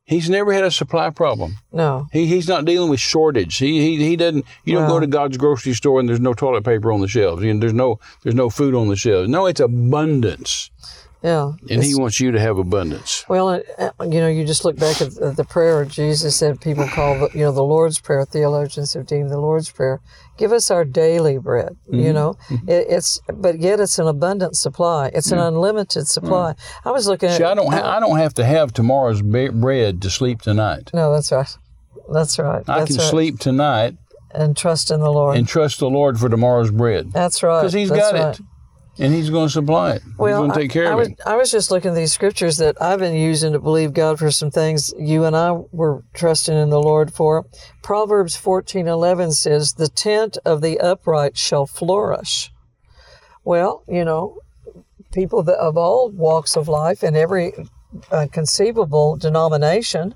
He's 0.05 0.29
never 0.29 0.53
had 0.53 0.63
a 0.63 0.69
supply 0.69 1.09
problem. 1.09 1.55
no 1.73 2.07
He, 2.13 2.27
he's 2.27 2.47
not 2.47 2.63
dealing 2.63 2.91
with 2.91 2.99
shortage. 2.99 3.57
He, 3.57 3.81
he, 3.81 4.07
he 4.07 4.15
doesn't. 4.15 4.45
You 4.63 4.75
don't 4.75 4.87
go 4.87 4.99
to 4.99 5.07
God's 5.07 5.35
grocery 5.35 5.73
store 5.73 5.99
and 5.99 6.07
there's 6.07 6.19
no 6.19 6.33
toilet 6.33 6.63
paper 6.63 6.91
on 6.91 7.01
the 7.01 7.07
shelves. 7.07 7.43
You 7.43 7.53
know, 7.53 7.59
there's 7.59 7.73
no 7.73 7.99
there's 8.21 8.35
no 8.35 8.49
food 8.49 8.75
on 8.75 8.87
the 8.87 8.95
shelves. 8.95 9.27
No, 9.29 9.47
it's 9.47 9.59
abundance, 9.59 10.69
yeah 11.23 11.51
and 11.69 11.83
He 11.83 11.95
wants 11.95 12.19
you 12.19 12.31
to 12.31 12.39
have 12.39 12.57
abundance. 12.57 13.25
Well, 13.27 13.61
uh, 13.77 13.89
you 14.01 14.19
know, 14.19 14.27
you 14.27 14.45
just 14.45 14.63
look 14.65 14.77
back 14.77 15.01
at 15.01 15.15
the- 15.15 15.31
the 15.31 15.43
prayer 15.43 15.83
Jesus 15.85 16.35
said 16.35 16.61
people 16.61 16.87
call, 16.87 17.17
the, 17.19 17.29
you 17.37 17.41
know, 17.45 17.51
the 17.51 17.63
Lord's 17.63 17.99
Prayer. 17.99 18.25
Theologians 18.25 18.93
have 18.93 19.05
deemed 19.07 19.29
the 19.31 19.39
Lord's 19.39 19.69
Prayer. 19.71 20.01
Give 20.37 20.51
us 20.51 20.69
our 20.69 20.83
daily 20.85 21.37
bread. 21.37 21.75
Mm-hmm. 21.89 21.99
You 21.99 22.13
know, 22.13 22.35
it, 22.67 22.87
it's 22.89 23.19
but 23.33 23.59
yet 23.59 23.79
it's 23.79 23.97
an 23.99 24.07
abundant 24.07 24.55
supply. 24.57 25.07
It's 25.13 25.31
an 25.31 25.39
unlimited 25.39 26.07
supply. 26.07 26.55
I 26.83 26.91
was 26.91 27.07
looking 27.07 27.29
at. 27.29 27.37
See, 27.37 27.43
I 27.43 27.53
don't. 27.55 27.71
Ha- 27.71 27.97
I 27.97 27.99
don't 27.99 28.17
have 28.17 28.33
to 28.35 28.45
have 28.45 28.73
tomorrow's 28.73 29.21
be- 29.21 29.49
bread 29.49 30.01
to 30.01 30.09
sleep 30.09 30.41
tonight. 30.41 30.91
No, 30.93 31.11
that's 31.13 31.31
right. 31.31 31.57
That's 32.13 32.37
right. 32.37 32.63
I 32.67 32.79
That's 32.79 32.91
can 32.91 32.97
right. 32.97 33.09
sleep 33.09 33.39
tonight 33.39 33.95
and 34.31 34.55
trust 34.57 34.91
in 34.91 34.99
the 34.99 35.11
Lord. 35.11 35.37
and 35.37 35.47
trust 35.47 35.79
the 35.79 35.89
Lord 35.89 36.19
for 36.19 36.27
tomorrow's 36.29 36.69
bread 36.69 37.11
that's 37.13 37.41
right. 37.41 37.61
because 37.61 37.73
He's 37.73 37.89
That's 37.89 38.11
got 38.11 38.13
right. 38.13 38.39
it, 38.39 38.45
and 38.97 39.13
He's 39.13 39.29
going 39.29 39.47
to 39.47 39.51
supply 39.53 39.93
it. 39.93 40.03
Well, 40.17 40.43
he's 40.43 40.47
going 40.47 40.51
to 40.51 40.59
take 40.59 40.71
care 40.71 40.87
I, 40.87 40.89
I 40.89 40.93
of 40.93 40.99
was, 40.99 41.07
it. 41.09 41.19
I 41.25 41.35
was 41.35 41.51
just 41.51 41.71
looking 41.71 41.91
at 41.91 41.95
these 41.95 42.13
scriptures 42.13 42.57
that 42.57 42.81
I've 42.81 42.99
been 42.99 43.15
using 43.15 43.53
to 43.53 43.59
believe 43.59 43.93
God 43.93 44.19
for 44.19 44.31
some 44.31 44.51
things 44.51 44.93
you 44.97 45.25
and 45.25 45.35
I 45.35 45.51
were 45.71 46.03
trusting 46.13 46.55
in 46.55 46.69
the 46.69 46.81
Lord 46.81 47.13
for. 47.13 47.45
Proverbs 47.83 48.35
fourteen 48.35 48.87
eleven 48.87 49.31
says, 49.31 49.73
"The 49.73 49.89
tent 49.89 50.37
of 50.45 50.61
the 50.61 50.79
upright 50.79 51.37
shall 51.37 51.65
flourish." 51.65 52.51
Well, 53.43 53.83
you 53.87 54.03
know, 54.03 54.39
people 55.11 55.43
that, 55.43 55.57
of 55.57 55.77
all 55.77 56.09
walks 56.09 56.55
of 56.55 56.67
life 56.67 57.03
and 57.03 57.15
every 57.15 57.53
uh, 58.11 58.27
conceivable 58.31 59.15
denomination. 59.15 60.15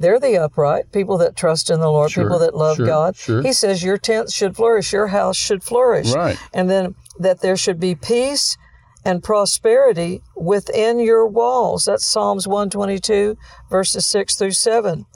They're 0.00 0.20
the 0.20 0.38
upright, 0.38 0.92
people 0.92 1.18
that 1.18 1.34
trust 1.34 1.70
in 1.70 1.80
the 1.80 1.90
Lord, 1.90 2.12
Sure, 2.12 2.22
people 2.22 2.38
that 2.38 2.54
love 2.54 2.76
sure, 2.76 2.86
God. 2.86 3.16
sure. 3.16 3.42
He 3.42 3.52
says 3.52 3.82
your 3.82 3.98
tent 3.98 4.30
should 4.30 4.54
flourish, 4.54 4.92
your 4.92 5.08
house 5.08 5.36
should 5.36 5.64
flourish. 5.64 6.12
Right. 6.12 6.38
And 6.54 6.70
then 6.70 6.94
that 7.18 7.40
there 7.40 7.56
should 7.56 7.80
be 7.80 7.94
peace 7.94 8.56
and 9.04 9.22
prosperity 9.22 10.22
within 10.36 10.98
your 10.98 11.26
walls. 11.26 11.84
That's 11.84 12.06
Psalms 12.06 12.46
122, 12.46 13.36
verses 13.70 14.06
6 14.06 14.36
through 14.36 14.50
7. 14.52 15.06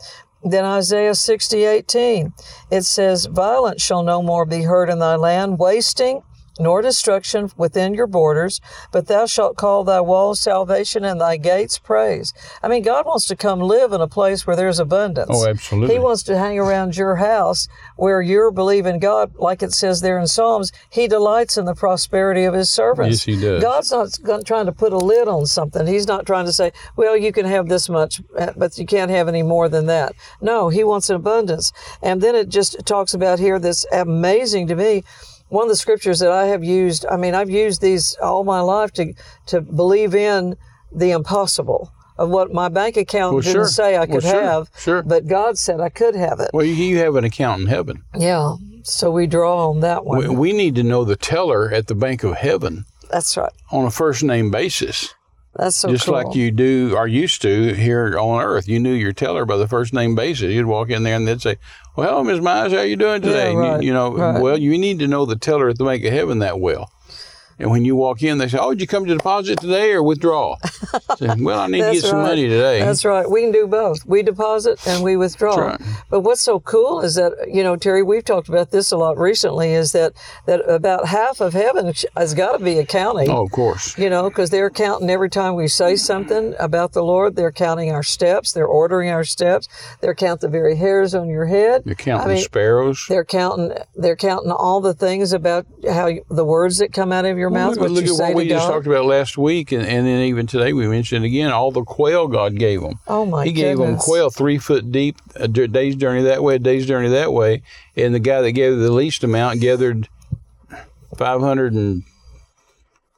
Then 0.45 0.65
Isaiah 0.65 1.15
60, 1.15 1.65
18, 1.65 2.33
it 2.71 2.83
says, 2.83 3.27
Violence 3.27 3.83
shall 3.83 4.03
no 4.03 4.23
more 4.23 4.45
be 4.45 4.63
heard 4.63 4.91
in 4.91 4.99
thy 4.99 5.15
land, 5.15 5.59
wasting 5.59 6.23
nor 6.61 6.83
destruction 6.83 7.51
within 7.57 7.95
your 7.95 8.07
borders, 8.07 8.61
but 8.91 9.07
thou 9.07 9.27
shalt 9.27 9.57
call 9.57 9.85
thy 9.85 10.01
walls 10.01 10.41
salvation 10.41 11.05
and 11.05 11.21
thy 11.21 11.37
gates 11.37 11.79
praise. 11.79 12.35
I 12.63 12.69
mean, 12.69 12.83
God 12.83 13.07
wants 13.07 13.27
to 13.27 13.37
come 13.37 13.61
live 13.61 13.93
in 13.93 14.01
a 14.01 14.09
place 14.09 14.47
where 14.47 14.57
there's 14.57 14.79
abundance. 14.79 15.31
Oh, 15.33 15.49
absolutely. 15.49 15.95
He 15.95 16.01
wants 16.01 16.23
to 16.25 16.39
hang 16.39 16.59
around 16.59 16.97
your 16.97 17.17
house 17.17 17.69
where 17.97 18.21
you're 18.21 18.51
believing 18.51 18.99
God, 18.99 19.35
like 19.37 19.63
it 19.63 19.73
says 19.73 20.01
there 20.01 20.19
in 20.19 20.27
Psalms, 20.27 20.73
He 20.91 21.09
delights 21.09 21.57
in 21.57 21.65
the 21.65 21.75
prosperity 21.75 22.45
of 22.45 22.55
His 22.55 22.71
servants. 22.71 23.27
Yes, 23.27 23.37
He 23.37 23.41
does. 23.41 23.63
God's 23.63 24.21
not 24.23 24.45
trying 24.45 24.67
to 24.67 24.73
put 24.73 24.93
a 24.93 24.99
lid 24.99 25.29
on 25.29 25.47
something. 25.47 25.87
He's 25.87 26.07
not 26.07 26.27
trying 26.27 26.47
to 26.47 26.53
say, 26.53 26.73
well, 26.97 27.17
you 27.17 27.33
can 27.33 27.47
have 27.47 27.69
this 27.69 27.89
much, 27.89 28.21
but 28.57 28.79
you 28.79 28.87
can't 28.87 29.11
have 29.11 29.29
any 29.29 29.43
more 29.43 29.69
than 29.69 29.87
that. 29.87 30.15
No, 30.41 30.69
He 30.69 30.85
wants 30.85 31.11
an 31.11 31.17
abundance. 31.17 31.73
And 32.03 32.21
then 32.21 32.35
it 32.35 32.49
just 32.49 32.85
talks 32.85 33.15
about 33.15 33.39
here 33.39 33.59
that's 33.59 33.87
amazing 33.93 34.67
to 34.69 34.77
me. 34.77 35.05
One 35.53 35.65
of 35.65 35.69
the 35.69 35.77
scriptures 35.77 36.19
that 36.21 36.33
I 36.33 36.47
have 36.47 36.65
used, 36.65 37.05
I 37.11 37.19
mean, 37.19 37.35
I've 37.35 37.51
used 37.51 37.83
these 37.83 38.17
all 38.23 38.43
my 38.43 38.61
life 38.61 38.91
to, 38.95 39.13
to 39.49 39.61
believe 39.61 40.15
in 40.15 40.57
the 40.91 41.11
impossible 41.11 41.93
of 42.17 42.31
what 42.31 42.55
my 42.55 42.71
bank 42.71 42.97
account 42.97 43.35
Well, 43.35 43.43
didn't 43.43 43.53
sure. 43.55 43.67
say 43.67 43.95
I 43.97 43.99
Well, 44.01 44.07
could 44.07 44.23
sure, 44.23 44.43
have, 44.43 44.71
sure. 44.79 45.03
but 45.03 45.27
God 45.27 45.59
said 45.59 45.79
I 45.79 45.91
could 45.91 46.15
have 46.17 46.41
it. 46.41 46.51
Well, 46.55 46.65
you, 46.65 46.73
you 46.73 46.99
have 47.01 47.17
an 47.17 47.25
account 47.25 47.61
in 47.61 47.67
heaven. 47.67 48.03
Yeah. 48.19 48.55
So 48.85 49.11
we 49.11 49.27
draw 49.27 49.69
on 49.69 49.81
that 49.81 50.07
one. 50.07 50.19
We, 50.21 50.29
we 50.35 50.53
need 50.55 50.75
to 50.77 50.83
know 50.83 51.05
the 51.05 51.17
teller 51.17 51.71
at 51.71 51.87
the 51.87 51.95
Bank 51.95 52.25
of 52.25 52.35
Heaven 52.37 52.87
That's 53.11 53.37
right. 53.37 53.53
on 53.71 53.85
a 53.85 53.91
first 53.91 54.23
name 54.23 54.51
basis, 54.51 55.15
That's 55.55 55.77
so 55.77 55.91
just 55.91 56.07
cool. 56.07 56.15
like 56.15 56.35
you 56.35 56.51
do 56.51 56.95
or 56.97 57.07
used 57.07 57.43
to 57.43 57.75
here 57.75 58.19
on 58.19 58.43
Earth. 58.43 58.69
You 58.69 58.79
knew 58.81 58.93
your 58.95 59.13
teller 59.13 59.45
by 59.45 59.57
the 59.59 59.69
first 59.69 59.93
name 59.93 60.15
basis. 60.15 60.51
You'd 60.53 60.67
walk 60.67 60.89
in 60.91 61.03
there 61.03 61.15
and 61.15 61.29
they'd 61.29 61.43
say, 61.43 61.57
"Well, 61.95 62.25
Ms. 62.25 62.41
Mize, 62.41 62.71
how 62.75 62.81
you 62.83 62.97
doing 62.97 63.21
today?" 63.21 63.53
And 63.53 63.83
you- 63.83 63.89
you, 63.89 63.93
know, 63.93 64.15
right. 64.17 64.41
well, 64.41 64.57
you 64.59 64.79
need 64.79 64.99
to 65.01 65.07
know 65.07 65.27
the 65.27 65.37
teller 65.37 65.69
at 65.69 65.77
the 65.79 65.85
Bank 65.85 66.05
of 66.05 66.13
Heaven 66.13 66.39
that 66.39 66.59
well. 66.59 66.91
And 67.59 67.71
when 67.71 67.85
you 67.85 67.97
walk 67.97 68.23
in, 68.23 68.39
they 68.39 68.49
say, 68.49 68.59
"Oh, 68.61 68.71
did 68.71 68.81
you 68.81 68.87
come 68.87 69.07
to 69.07 69.15
deposit 69.15 69.61
today 69.61 69.93
or 69.93 70.03
withdraw?" 70.03 70.57
Say, 71.17 71.29
well, 71.39 71.61
I 71.61 71.67
need 71.67 71.81
to 71.83 71.93
get 71.93 72.03
some 72.03 72.19
right. 72.19 72.29
money 72.29 72.49
today. 72.49 72.81
That's 72.81 73.05
right. 73.05 73.29
We 73.31 73.43
can 73.43 73.53
do 73.53 73.67
both. 73.67 74.05
We 74.07 74.23
deposit 74.23 74.85
and 74.87 75.03
we 75.03 75.17
withdraw. 75.17 75.57
Right. 75.57 75.81
But 76.11 76.21
what's 76.21 76.41
so 76.43 76.61
cool 76.61 77.01
is 77.01 77.15
that 77.17 77.33
you 77.53 77.63
know, 77.63 77.77
Terry, 77.77 78.03
we've 78.03 78.25
talked 78.25 78.49
about 78.49 78.71
this 78.71 78.93
a 78.93 78.97
lot 78.97 79.19
recently. 79.19 79.73
Is 79.73 79.93
that 79.93 80.13
that 80.47 80.61
about 80.69 81.07
half 81.07 81.41
of 81.41 81.53
heaven 81.53 81.93
has 82.17 82.35
got 82.35 82.59
to 82.59 82.65
be 82.65 82.79
accounting. 82.79 83.29
oh, 83.31 83.45
of 83.45 83.51
course. 83.51 83.97
You 83.99 84.11
know, 84.11 84.29
because 84.29 84.51
they're 84.51 84.71
counting 84.71 85.11
every 85.11 85.31
time 85.31 85.55
we 85.55 85.69
say 85.69 85.97
something 85.97 86.55
about 86.59 86.93
the 86.93 87.03
Lord. 87.03 87.37
They're 87.37 87.53
counting 87.53 87.91
our 87.91 88.03
steps. 88.03 88.53
They're 88.53 88.67
ordering 88.67 89.11
our 89.11 89.25
steps. 89.25 89.69
They're 90.01 90.15
counting 90.15 90.49
the 90.51 90.53
very 90.53 90.77
hairs 90.77 91.15
on 91.15 91.29
your 91.29 91.47
head. 91.47 91.83
You're 91.85 91.95
counting 91.95 92.31
I 92.31 92.35
mean, 92.35 92.43
sparrows. 92.43 93.07
They're 93.09 93.25
counting. 93.25 93.77
They're 93.95 94.17
counting 94.17 94.51
all 94.51 94.81
the 94.81 94.95
things 94.95 95.33
about 95.33 95.67
how 95.89 96.07
you, 96.07 96.25
the 96.31 96.45
words 96.45 96.79
that 96.79 96.93
come 96.93 97.13
out 97.13 97.25
of 97.25 97.39
your 97.39 97.42
mouth. 97.51 97.73
Look, 97.73 97.81
what 97.81 97.91
look 97.91 98.05
you 98.05 98.15
at 98.15 98.21
what 98.21 98.35
we 98.35 98.45
to 98.45 98.51
just 98.51 98.67
talked 98.67 98.87
about 98.87 99.05
last 99.05 99.37
week, 99.39 99.73
and, 99.73 99.83
and 99.85 100.07
then 100.07 100.21
even 100.25 100.47
today 100.47 100.73
we 100.73 100.87
mentioned 100.87 101.25
again 101.25 101.51
all 101.51 101.71
the 101.71 101.85
quail 101.85 102.29
God 102.29 102.57
gave 102.57 102.81
them. 102.81 102.99
Oh 103.09 103.25
my 103.27 103.45
He 103.45 103.53
gave 103.53 103.79
them 103.79 103.97
quail 103.97 104.31
three 104.31 104.59
foot 104.59 104.91
deep, 104.93 105.17
a 105.37 105.49
day's 105.49 105.97
journey 105.97 106.23
that 106.23 106.43
way, 106.43 106.57
a 106.57 106.59
day's 106.59 106.87
journey 106.87 107.09
that 107.09 107.33
way, 107.33 107.63
and 107.97 108.15
the 108.15 108.19
guy 108.21 108.41
that 108.43 108.53
gave 108.53 108.77
the 108.79 108.91
least 108.93 109.25
amount 109.25 109.61
gathered 109.61 110.09
five 111.17 111.41
hundred 111.41 111.73
and 111.75 112.03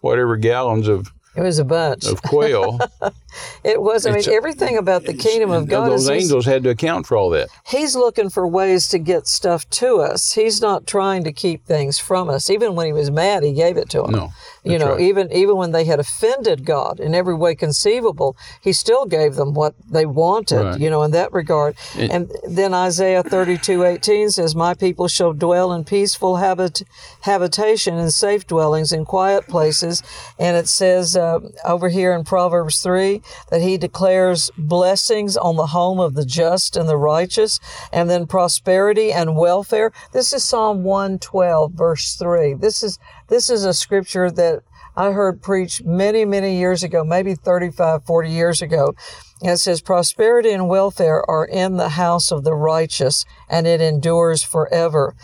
whatever 0.01 0.37
gallons 0.37 0.87
of, 0.89 1.13
It 1.37 1.41
was 1.43 1.59
a 1.59 1.65
bunch. 1.65 2.07
of 2.07 2.21
quail. 2.23 2.79
It 3.63 3.81
was. 3.81 4.07
I 4.07 4.11
mean, 4.11 4.19
It's 4.21 4.29
everything 4.29 4.77
about 4.77 5.05
the 5.05 5.15
kingdom 5.15 5.51
of 5.51 5.69
God 5.69 5.91
Those 5.91 6.03
is 6.05 6.11
angels 6.11 6.47
had 6.47 6.63
to 6.65 6.71
account 6.71 7.07
for 7.07 7.17
all 7.17 7.31
that. 7.31 7.49
he's 7.67 7.95
looking 7.97 8.31
for 8.31 8.47
ways 8.47 8.89
to 8.89 8.99
get 8.99 9.27
stuff 9.27 9.69
to 9.71 10.01
us. 10.01 10.33
He's 10.33 10.61
not 10.61 10.87
trying 10.87 11.25
to 11.25 11.33
keep 11.33 11.65
things 11.67 11.99
from 11.99 12.29
us. 12.29 12.51
Even 12.51 12.75
when 12.75 12.87
he 12.87 12.93
was 12.93 13.11
mad, 13.11 13.43
he 13.43 13.53
gave 13.53 13.77
it 13.77 13.89
to 13.91 14.03
them. 14.03 14.13
No, 14.13 14.33
you 14.63 14.79
know, 14.79 14.93
right. 14.93 15.01
even 15.01 15.31
even 15.33 15.57
when 15.57 15.73
they 15.73 15.85
had 15.85 16.01
offended 16.01 16.65
God 16.65 17.01
in 17.01 17.15
every 17.15 17.35
way 17.35 17.55
conceivable, 17.55 18.37
he 18.61 18.73
still 18.73 19.05
gave 19.07 19.35
them 19.35 19.55
what 19.55 19.75
they 19.91 20.07
wanted. 20.07 20.63
Right. 20.65 20.81
You 20.81 20.91
know, 20.91 21.03
in 21.03 21.11
that 21.13 21.33
regard. 21.33 21.77
It- 21.97 22.11
and 22.11 22.31
then 22.49 22.73
Isaiah 22.75 23.23
thirty 23.23 23.59
two 23.59 23.85
eighteen 23.85 24.31
says, 24.31 24.55
"My 24.55 24.75
people 24.75 25.09
shall 25.09 25.33
dwell 25.33 25.73
in 25.73 25.85
peaceful 25.85 26.37
habit 26.37 26.83
habitation 27.23 27.99
and 27.99 28.13
safe 28.13 28.47
dwellings 28.47 28.93
in 28.93 29.05
quiet 29.05 29.49
places." 29.49 30.03
And 30.39 30.57
it 30.57 30.69
says 30.69 31.17
uh, 31.17 31.41
over 31.65 31.89
here 31.89 32.13
in 32.13 32.25
Proverbs 32.25 32.81
three 32.81 33.23
that 33.51 33.61
he 33.61 33.77
declares 33.77 34.51
blessings 34.57 35.37
on 35.37 35.57
the 35.57 35.69
home 35.69 36.01
of 36.01 36.15
the 36.15 36.25
just 36.25 36.77
and 36.77 36.89
the 36.89 36.97
righteous, 36.97 37.61
and 37.93 38.09
then 38.09 38.27
prosperity 38.27 39.13
and 39.13 39.37
welfare. 39.37 39.93
This 40.13 40.33
is 40.33 40.45
Psalm 40.45 40.85
112, 40.85 41.73
verse 41.73 42.17
3. 42.17 42.55
This 42.55 42.83
is 42.83 42.99
this 43.29 43.49
is 43.49 43.65
a 43.65 43.75
scripture 43.75 44.31
that 44.31 44.63
I 44.97 45.11
heard 45.11 45.43
preached 45.43 45.85
many, 45.85 46.25
many 46.25 46.57
years 46.57 46.85
ago, 46.85 47.03
maybe 47.03 47.35
35, 47.35 48.05
40 48.05 48.31
years 48.31 48.63
ago. 48.63 48.95
And 49.41 49.51
it 49.53 49.59
says, 49.59 49.81
Prosperity 49.81 50.51
and 50.53 50.69
welfare 50.69 51.29
are 51.29 51.45
in 51.45 51.77
the 51.77 51.91
house 51.91 52.31
of 52.31 52.45
the 52.45 52.55
righteous, 52.55 53.25
and 53.49 53.67
it 53.67 53.81
endures 53.81 54.43
forever. 54.43 55.17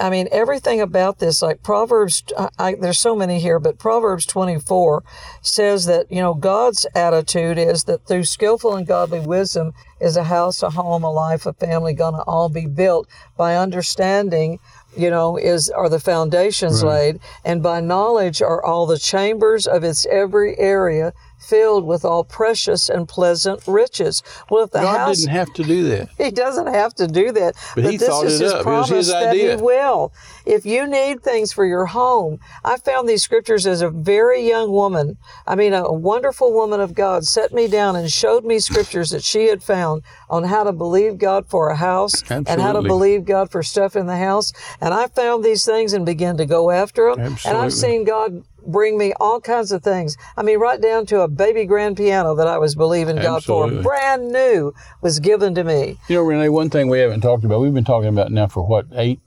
I 0.00 0.08
mean, 0.08 0.28
everything 0.32 0.80
about 0.80 1.18
this, 1.18 1.42
like 1.42 1.62
Proverbs, 1.62 2.24
I, 2.36 2.48
I, 2.58 2.74
there's 2.74 2.98
so 2.98 3.14
many 3.14 3.38
here, 3.38 3.58
but 3.58 3.78
Proverbs 3.78 4.24
24 4.26 5.04
says 5.42 5.84
that, 5.84 6.10
you 6.10 6.20
know, 6.20 6.32
God's 6.32 6.86
attitude 6.94 7.58
is 7.58 7.84
that 7.84 8.06
through 8.06 8.24
skillful 8.24 8.74
and 8.74 8.86
godly 8.86 9.20
wisdom 9.20 9.74
is 10.00 10.16
a 10.16 10.24
house, 10.24 10.62
a 10.62 10.70
home, 10.70 11.04
a 11.04 11.10
life, 11.10 11.44
a 11.44 11.52
family 11.52 11.92
going 11.92 12.14
to 12.14 12.22
all 12.22 12.48
be 12.48 12.66
built. 12.66 13.06
By 13.36 13.56
understanding 13.56 14.58
you 14.96 15.10
know, 15.10 15.36
is 15.36 15.70
are 15.70 15.88
the 15.88 16.00
foundations 16.00 16.82
laid, 16.82 17.20
and 17.44 17.62
by 17.62 17.80
knowledge 17.80 18.42
are 18.42 18.62
all 18.64 18.86
the 18.86 18.98
chambers 18.98 19.66
of 19.66 19.84
its 19.84 20.04
every 20.06 20.58
area 20.58 21.12
filled 21.40 21.84
with 21.84 22.04
all 22.04 22.22
precious 22.22 22.88
and 22.88 23.08
pleasant 23.08 23.66
riches. 23.66 24.22
Well, 24.50 24.64
if 24.64 24.70
the 24.70 24.80
God 24.80 24.98
house 24.98 25.18
didn't 25.20 25.34
have 25.34 25.52
to 25.54 25.64
do 25.64 25.88
that. 25.88 26.08
he 26.18 26.30
doesn't 26.30 26.68
have 26.68 26.94
to 26.96 27.06
do 27.06 27.32
that. 27.32 27.54
But 27.74 27.84
he 27.84 27.96
this 27.96 28.08
thought 28.08 28.26
is 28.26 28.40
it 28.40 28.44
his 28.44 28.52
up. 28.52 28.60
It 28.60 28.66
was 28.66 28.88
promise 28.88 28.88
his 28.90 29.08
that 29.08 29.28
idea. 29.28 29.56
he 29.56 29.62
will. 29.62 30.12
If 30.46 30.66
you 30.66 30.86
need 30.86 31.22
things 31.22 31.52
for 31.52 31.64
your 31.64 31.86
home, 31.86 32.38
I 32.64 32.76
found 32.76 33.08
these 33.08 33.22
scriptures 33.22 33.66
as 33.66 33.82
a 33.82 33.90
very 33.90 34.46
young 34.46 34.70
woman. 34.70 35.16
I 35.46 35.54
mean, 35.54 35.72
a 35.72 35.92
wonderful 35.92 36.52
woman 36.52 36.80
of 36.80 36.94
God 36.94 37.24
set 37.24 37.52
me 37.52 37.68
down 37.68 37.96
and 37.96 38.10
showed 38.10 38.44
me 38.44 38.58
scriptures 38.58 39.10
that 39.10 39.24
she 39.24 39.46
had 39.46 39.62
found 39.62 40.02
on 40.28 40.44
how 40.44 40.64
to 40.64 40.72
believe 40.72 41.18
God 41.18 41.46
for 41.48 41.70
a 41.70 41.76
house 41.76 42.22
and 42.30 42.60
how 42.60 42.72
to 42.72 42.82
believe 42.88 43.24
God 43.24 43.50
for 43.50 43.62
stuff 43.62 43.96
in 43.96 44.06
the 44.06 44.16
house. 44.16 44.52
And 44.80 44.92
I 44.94 45.08
found 45.08 45.44
these 45.44 45.64
things 45.64 45.92
and 45.92 46.04
began 46.06 46.36
to 46.36 46.46
go 46.46 46.70
after 46.70 47.10
them. 47.10 47.20
And 47.46 47.56
I've 47.56 47.72
seen 47.72 48.04
God 48.04 48.44
bring 48.66 48.98
me 48.98 49.12
all 49.20 49.40
kinds 49.40 49.72
of 49.72 49.82
things. 49.82 50.16
I 50.36 50.42
mean, 50.42 50.58
right 50.58 50.80
down 50.80 51.06
to 51.06 51.20
a 51.20 51.28
baby 51.28 51.64
grand 51.64 51.96
piano 51.96 52.34
that 52.34 52.46
I 52.46 52.58
was 52.58 52.74
believing 52.74 53.16
God 53.16 53.44
for, 53.44 53.70
brand 53.82 54.28
new, 54.28 54.72
was 55.02 55.18
given 55.20 55.54
to 55.54 55.64
me. 55.64 55.98
You 56.08 56.16
know, 56.16 56.22
Renee, 56.22 56.48
one 56.48 56.70
thing 56.70 56.88
we 56.88 56.98
haven't 56.98 57.20
talked 57.20 57.44
about, 57.44 57.60
we've 57.60 57.74
been 57.74 57.84
talking 57.84 58.08
about 58.08 58.30
now 58.32 58.46
for 58.46 58.66
what, 58.66 58.86
eight 58.94 59.20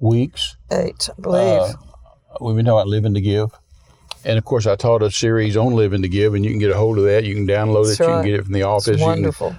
weeks? 0.00 0.56
Eight, 0.70 1.08
I 1.16 1.20
believe. 1.20 1.60
Uh, 1.60 1.72
We've 2.40 2.56
been 2.56 2.64
talking 2.64 2.78
about 2.78 2.88
living 2.88 3.14
to 3.14 3.20
give. 3.20 3.50
And 4.24 4.38
of 4.38 4.44
course, 4.44 4.66
I 4.66 4.74
taught 4.76 5.02
a 5.02 5.10
series 5.10 5.56
on 5.56 5.74
living 5.74 6.00
to 6.02 6.08
give, 6.08 6.32
and 6.34 6.44
you 6.44 6.50
can 6.50 6.58
get 6.60 6.70
a 6.70 6.76
hold 6.76 6.96
of 6.96 7.04
that. 7.04 7.24
You 7.24 7.34
can 7.34 7.46
download 7.46 7.88
That's 7.88 8.00
it. 8.00 8.04
You 8.04 8.08
can 8.08 8.24
get 8.24 8.34
it 8.34 8.44
from 8.44 8.52
the 8.54 8.62
office. 8.62 8.88
It's 8.88 8.98
can- 8.98 9.06
wonderful. 9.06 9.56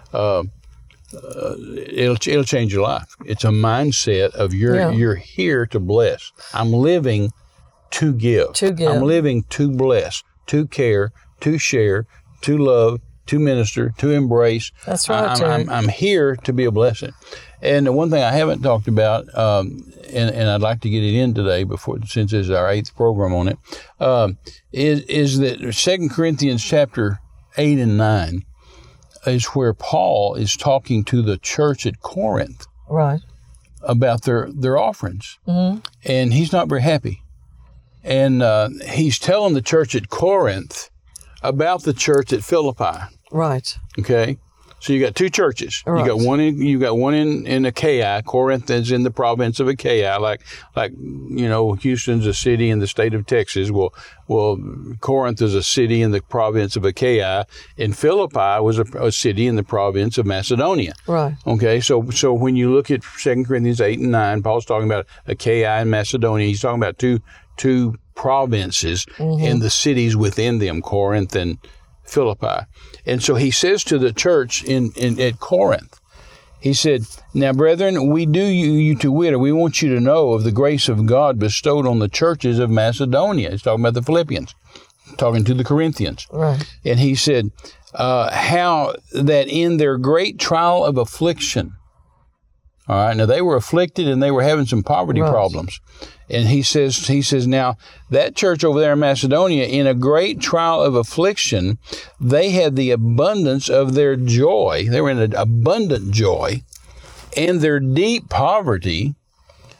it'll 1.88 2.16
it'll 2.16 2.44
change 2.44 2.74
your 2.74 2.84
life. 2.84 3.16
It's 3.26 3.44
a 3.44 3.50
mindset 3.50 4.32
of 4.34 4.54
you're 4.54 4.76
Yeah. 4.76 4.92
you're 4.92 5.16
here 5.16 5.66
to 5.68 5.80
bless. 5.80 6.32
I'm 6.54 6.72
living 6.72 7.32
to 7.94 8.14
give. 8.14 8.54
To 8.54 8.72
give. 8.72 8.92
I'm 8.92 9.02
living 9.04 9.44
to 9.50 9.72
bless, 9.72 10.24
to 10.48 10.68
care, 10.68 11.12
to 11.42 11.58
share, 11.58 12.06
to 12.42 12.58
love, 12.58 13.00
to 13.28 13.40
minister, 13.40 13.94
to 13.98 14.12
embrace. 14.12 14.72
That's 14.86 15.08
right, 15.10 15.42
I'm, 15.42 15.44
I'm, 15.44 15.70
I'm 15.70 15.88
here 15.88 16.36
to 16.38 16.54
be 16.54 16.66
a 16.66 16.72
blessing. 16.72 17.14
And 17.62 17.88
the 17.88 17.94
one 17.94 18.10
thing 18.10 18.22
I 18.22 18.32
haven't 18.32 18.62
talked 18.62 18.90
about, 18.90 19.34
um, 19.38 19.90
and, 20.10 20.30
and 20.36 20.50
I'd 20.50 20.60
like 20.62 20.82
to 20.82 20.90
get 20.90 21.02
it 21.04 21.14
in 21.16 21.34
today 21.34 21.64
before 21.64 22.00
since 22.06 22.32
this 22.32 22.48
is 22.48 22.52
our 22.52 22.70
eighth 22.70 22.94
program 22.96 23.34
on 23.34 23.48
it, 23.48 23.58
um, 24.02 24.38
is 24.74 25.02
is 25.04 25.40
that 25.40 25.74
Second 25.74 26.10
Corinthians 26.12 26.62
chapter 26.62 27.20
eight 27.58 27.80
and 27.80 27.98
nine 27.98 28.44
is 29.26 29.46
where 29.46 29.74
Paul 29.74 30.36
is 30.36 30.58
talking 30.58 31.06
to 31.06 31.22
the 31.22 31.38
church 31.38 31.86
at 31.86 32.02
Corinth 32.02 32.68
right. 32.90 33.22
about 33.82 34.24
their 34.24 34.50
their 34.52 34.78
offerings, 34.78 35.40
Mm-hmm. 35.48 35.80
and 36.04 36.34
he's 36.34 36.52
not 36.52 36.68
very 36.68 36.82
happy. 36.82 37.23
And 38.04 38.42
uh, 38.42 38.70
he's 38.90 39.20
telling 39.20 39.54
the 39.54 39.62
church 39.62 39.96
at 39.96 40.10
Corinth 40.10 40.90
about 41.42 41.84
the 41.84 41.94
church 41.94 42.34
at 42.34 42.44
Philippi. 42.44 43.00
Right. 43.32 43.78
Okay. 44.00 44.38
So 44.84 44.92
you 44.92 45.00
got 45.00 45.16
two 45.16 45.30
churches. 45.30 45.82
You 45.88 46.06
got 46.06 46.20
one 46.20 46.42
in 46.42 46.62
you 46.62 46.78
got 46.78 46.98
one 46.98 47.14
in 47.14 47.48
in 47.48 47.64
Achaia. 47.66 48.22
Corinth 48.22 48.70
is 48.70 48.92
in 48.92 49.04
the 49.04 49.12
province 49.12 49.62
of 49.62 49.70
Achaia, 49.70 50.20
like 50.20 50.42
like 50.76 50.92
you 50.92 51.48
know 51.48 51.72
Houston's 51.72 52.28
a 52.28 52.34
city 52.34 52.70
in 52.70 52.80
the 52.80 52.88
state 52.88 53.14
of 53.14 53.26
Texas. 53.26 53.72
Well, 53.72 53.94
well 54.28 54.60
Corinth 55.00 55.42
is 55.42 55.56
a 55.56 55.64
city 55.64 56.02
in 56.02 56.12
the 56.12 56.22
province 56.22 56.76
of 56.76 56.84
Achaia, 56.84 57.46
and 57.78 57.98
Philippi 57.98 58.62
was 58.62 58.78
a, 58.78 58.84
a 59.00 59.10
city 59.14 59.48
in 59.48 59.56
the 59.56 59.64
province 59.64 60.18
of 60.18 60.26
Macedonia. 60.26 60.92
Right. 61.08 61.38
Okay, 61.48 61.80
so 61.80 62.10
so 62.10 62.34
when 62.34 62.58
you 62.58 62.74
look 62.74 62.92
at 62.92 63.06
Second 63.06 63.46
Corinthians 63.46 63.80
eight 63.80 64.00
and 64.00 64.12
nine, 64.12 64.44
Paul's 64.44 64.66
talking 64.66 64.90
about 64.90 65.08
Achaia 65.28 65.80
and 65.80 65.90
Macedonia. 65.90 66.46
He's 66.46 66.60
talking 66.60 66.82
about 66.82 67.00
two 67.00 67.22
two 67.58 67.96
provinces 68.16 69.06
and 69.18 69.62
the 69.62 69.70
cities 69.70 70.16
within 70.16 70.60
them, 70.60 70.82
Corinth 70.82 71.36
and 71.36 71.58
Philippi. 72.04 72.66
And 73.06 73.22
so 73.22 73.36
he 73.36 73.52
says 73.52 73.84
to 73.86 73.98
the 73.98 74.14
church 74.14 74.64
in, 74.64 74.92
in 74.96 75.20
at 75.20 75.40
Corinth, 75.40 76.00
he 76.64 76.74
said, 76.74 77.04
Now, 77.34 77.52
brethren, 77.52 78.10
we 78.10 78.26
do 78.26 78.42
you, 78.42 78.72
you 78.72 78.96
to 79.00 79.12
wit, 79.12 79.34
or 79.34 79.40
we 79.40 79.52
want 79.52 79.82
you 79.82 79.94
to 79.94 80.00
know 80.00 80.32
of 80.32 80.46
the 80.46 80.52
grace 80.52 80.88
of 80.88 81.06
God 81.06 81.38
bestowed 81.38 81.86
on 81.86 82.00
the 82.00 82.08
churches 82.08 82.58
of 82.58 82.70
Macedonia. 82.70 83.52
He's 83.52 83.62
talking 83.62 83.84
about 83.84 83.96
the 83.96 84.02
Philippians, 84.02 84.56
talking 85.18 85.44
to 85.44 85.54
the 85.54 85.66
Corinthians. 85.66 86.26
Right. 86.32 86.64
And 86.86 87.00
he 87.00 87.16
said, 87.16 87.52
uh, 87.94 88.32
How 88.32 88.96
that 89.12 89.50
in 89.50 89.76
their 89.76 89.98
great 89.98 90.40
trial 90.40 90.86
of 90.86 90.98
affliction, 90.98 91.74
all 92.88 92.96
right, 93.08 93.16
now 93.16 93.26
they 93.26 93.42
were 93.42 93.56
afflicted 93.56 94.08
and 94.08 94.22
they 94.22 94.32
were 94.32 94.44
having 94.44 94.66
some 94.66 94.84
poverty 94.84 95.22
Right. 95.22 95.32
problems. 95.32 95.80
And 96.30 96.48
he 96.48 96.64
says, 96.64 97.08
he 97.08 97.22
says, 97.22 97.46
now 97.48 97.78
that 98.10 98.36
church 98.36 98.64
over 98.64 98.80
there 98.80 98.94
in 98.94 99.00
Macedonia, 99.00 99.66
in 99.66 99.88
a 99.88 99.94
great 99.94 100.40
trial 100.40 100.82
of 100.82 100.96
affliction, 100.96 101.78
they 102.20 102.50
had 102.50 102.76
the 102.76 102.92
abundance 102.92 103.70
of 103.70 103.94
their 103.94 104.16
joy. 104.16 104.88
They 104.90 105.02
were 105.02 105.12
in 105.12 105.20
an 105.20 105.36
abundant 105.36 106.12
joy, 106.12 106.64
and 107.38 107.62
their 107.62 107.80
deep 107.80 108.30
poverty, 108.30 109.16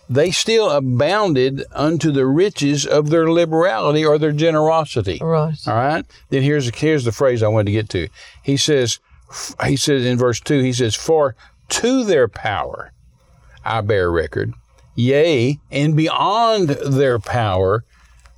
they 0.10 0.32
still 0.32 0.70
abounded 0.70 1.64
unto 1.72 2.12
the 2.12 2.26
riches 2.26 2.86
of 2.86 3.10
their 3.10 3.32
liberality 3.32 4.06
or 4.06 4.18
their 4.18 4.32
generosity. 4.34 5.20
Right. 5.22 5.56
All 5.66 5.74
right. 5.76 6.06
Then 6.30 6.44
here's 6.44 6.70
here's 6.76 7.06
the 7.06 7.12
phrase 7.12 7.42
I 7.42 7.48
wanted 7.48 7.66
to 7.68 7.72
get 7.72 7.90
to. 7.90 8.10
He 8.44 8.58
says, 8.58 9.00
he 9.66 9.76
says 9.78 10.06
in 10.06 10.18
verse 10.18 10.40
two, 10.40 10.62
he 10.62 10.74
says, 10.74 10.94
"For 10.94 11.36
to 11.82 12.04
their 12.04 12.28
power 12.28 12.92
I 13.66 13.82
bear 13.82 14.12
record, 14.12 14.54
yea, 14.96 15.60
and 15.72 15.96
beyond 15.96 16.70
their 16.70 17.20
power 17.20 17.84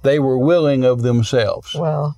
they 0.03 0.19
were 0.19 0.37
willing 0.37 0.83
of 0.83 1.01
themselves." 1.01 1.73
Well. 1.75 2.15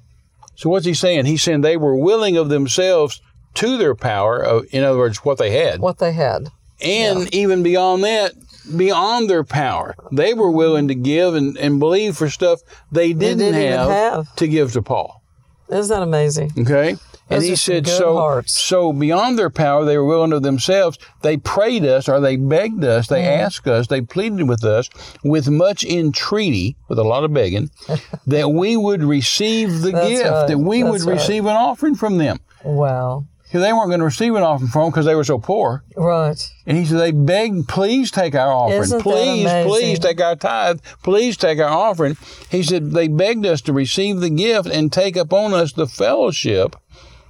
So 0.56 0.70
what's 0.70 0.86
he 0.86 0.94
saying? 0.94 1.26
He's 1.26 1.44
saying 1.44 1.62
they 1.62 1.78
were 1.78 1.96
willing 1.96 2.36
of 2.36 2.50
themselves 2.50 3.22
to 3.56 3.78
their 3.78 3.94
power. 3.96 4.44
Uh, 4.46 4.62
in 4.72 4.84
other 4.84 4.98
words, 4.98 5.24
what 5.24 5.38
they 5.38 5.52
had, 5.52 5.80
What 5.80 6.00
they 6.00 6.14
had. 6.14 6.50
and 6.82 7.34
even 7.34 7.64
beyond 7.64 8.04
that. 8.04 8.34
Beyond 8.76 9.30
their 9.30 9.46
power, 9.46 9.96
they 10.12 10.34
were 10.34 10.52
willing 10.52 10.90
to 10.90 10.94
give 10.96 11.36
and, 11.36 11.58
and 11.58 11.80
believe 11.80 12.18
for 12.18 12.30
stuff 12.30 12.60
they 12.92 13.14
didn't, 13.14 13.38
didn't 13.38 13.62
have, 13.62 13.90
have. 13.90 14.36
to 14.36 14.46
give 14.46 14.74
to 14.74 14.82
Paul. 14.82 15.22
Isn't 15.70 15.96
that 15.96 16.04
amazing? 16.04 16.52
Okay. 16.58 16.98
And 17.30 17.44
he 17.44 17.56
said, 17.56 17.88
so, 17.88 18.16
hearts. 18.18 18.60
so 18.60 18.94
beyond 18.94 19.38
their 19.38 19.50
power, 19.50 19.84
they 19.84 19.98
were 19.98 20.06
willing 20.06 20.32
of 20.34 20.44
themselves. 20.44 20.98
They 21.24 21.38
prayed 21.38 21.84
us, 21.86 22.08
or 22.08 22.20
they 22.20 22.36
begged 22.38 22.84
us, 22.84 23.08
they 23.08 23.22
Mm-hmm. 23.24 23.42
asked 23.46 23.68
us, 23.68 23.88
they 23.88 24.02
pleaded 24.02 24.48
with 24.48 24.64
us 24.64 24.90
with 25.24 25.50
much 25.50 25.84
entreaty, 25.84 26.78
with 26.88 27.00
a 27.00 27.04
lot 27.04 27.24
of 27.24 27.34
begging, 27.34 27.70
that 28.28 28.50
we 28.52 28.78
would 28.78 29.04
receive 29.04 29.82
the 29.82 29.92
gift, 29.92 30.24
right. 30.30 30.48
that 30.48 30.58
we 30.60 30.84
would 30.84 31.02
right. 31.02 31.14
receive 31.16 31.46
an 31.46 31.56
offering 31.56 31.96
from 31.96 32.18
them. 32.18 32.40
Wow. 32.64 33.26
'Cause 33.52 33.62
They 33.62 33.72
weren't 33.72 33.88
going 33.88 34.00
to 34.00 34.06
receive 34.06 34.36
an 34.36 34.44
offering 34.44 34.68
from 34.70 34.82
them 34.82 34.92
because 34.92 35.06
they 35.06 35.16
were 35.16 35.24
so 35.24 35.40
poor. 35.40 35.82
Right. 35.96 36.38
And 36.66 36.78
he 36.78 36.84
said, 36.84 37.00
they 37.00 37.12
begged, 37.12 37.70
please 37.70 38.12
take 38.12 38.36
our 38.36 38.52
offering. 38.52 38.82
Isn't 38.82 39.02
please, 39.02 39.48
please 39.66 40.00
take 40.00 40.20
our 40.20 40.36
tithe. 40.36 40.82
Please 41.02 41.38
take 41.38 41.58
our 41.60 41.70
offering. 41.70 42.18
He 42.52 42.62
said, 42.62 42.92
they 42.92 43.08
begged 43.08 43.46
us 43.46 43.62
to 43.62 43.72
receive 43.74 44.20
the 44.20 44.30
gift 44.30 44.68
and 44.68 44.92
take 44.92 45.16
upon 45.16 45.54
us 45.54 45.72
the 45.72 45.88
fellowship 45.88 46.76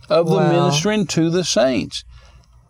of 0.09 0.27
the 0.29 0.39
ministering 0.51 1.05
to 1.07 1.29
the 1.29 1.43
saints. 1.43 2.03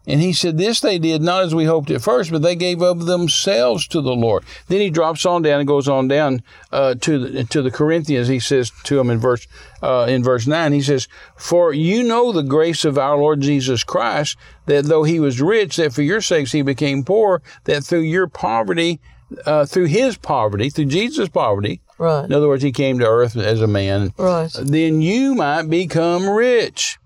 And 0.10 0.22
he 0.22 0.32
said, 0.32 0.58
This 0.58 0.80
they 0.80 1.00
did 1.00 1.22
not 1.22 1.44
as 1.44 1.54
we 1.54 1.66
hoped 1.66 1.92
at 1.92 2.02
first, 2.02 2.32
but 2.32 2.42
they 2.42 2.56
gave 2.56 2.82
of 2.82 3.08
themselves 3.08 3.86
to 3.90 4.00
the 4.00 4.16
Lord. 4.16 4.46
Then 4.70 4.80
he 4.80 4.90
drops 4.90 5.26
on 5.26 5.42
down 5.42 5.60
and 5.60 5.68
goes 5.68 5.90
on 5.90 6.08
down 6.08 6.44
uh, 6.72 6.96
to 7.02 7.20
the, 7.20 7.44
to 7.44 7.62
the 7.62 7.72
Corinthians. 7.72 8.30
He 8.30 8.40
says 8.40 8.72
to 8.86 8.96
them 8.96 9.10
in 9.10 9.20
verse 9.20 9.46
uh, 9.84 10.06
in 10.08 10.24
verse 10.24 10.48
nine, 10.48 10.72
he 10.72 10.82
says, 10.82 11.10
"For 11.36 11.74
you 11.74 12.04
know 12.04 12.32
the 12.32 12.42
grace 12.42 12.86
of 12.86 12.98
our 12.98 13.18
Lord 13.18 13.42
Jesus 13.42 13.84
Christ, 13.84 14.38
that 14.66 14.86
though 14.86 15.04
he 15.04 15.20
was 15.20 15.42
rich, 15.42 15.76
that 15.76 15.92
for 15.92 16.04
your 16.04 16.22
sakes 16.22 16.54
he 16.54 16.62
became 16.62 17.04
poor, 17.04 17.42
that 17.66 17.84
through 17.84 18.00
your 18.00 18.28
poverty, 18.28 19.02
uh, 19.46 19.66
through 19.66 19.86
his 19.88 20.16
poverty, 20.18 20.70
through 20.70 20.86
Jesus' 20.86 21.28
poverty, 21.28 21.82
Right. 21.98 22.24
in 22.24 22.32
other 22.32 22.48
words, 22.48 22.64
he 22.64 22.72
came 22.72 22.98
to 23.00 23.06
earth 23.06 23.36
as 23.36 23.60
a 23.62 23.68
man, 23.68 24.14
Right. 24.18 24.50
then 24.58 25.02
you 25.02 25.36
might 25.36 25.64
become 25.64 26.30
rich." 26.30 26.98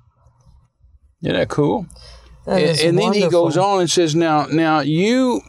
Isn't 1.24 1.36
that 1.36 1.50
cool? 1.50 1.86
That 2.46 2.62
and, 2.62 2.80
and 2.80 2.98
then 3.00 3.14
he 3.14 3.30
goes 3.30 3.58
on 3.58 3.82
and 3.82 3.90
says, 3.90 4.16
"Now, 4.16 4.48
now 4.52 4.80
you, 4.80 5.42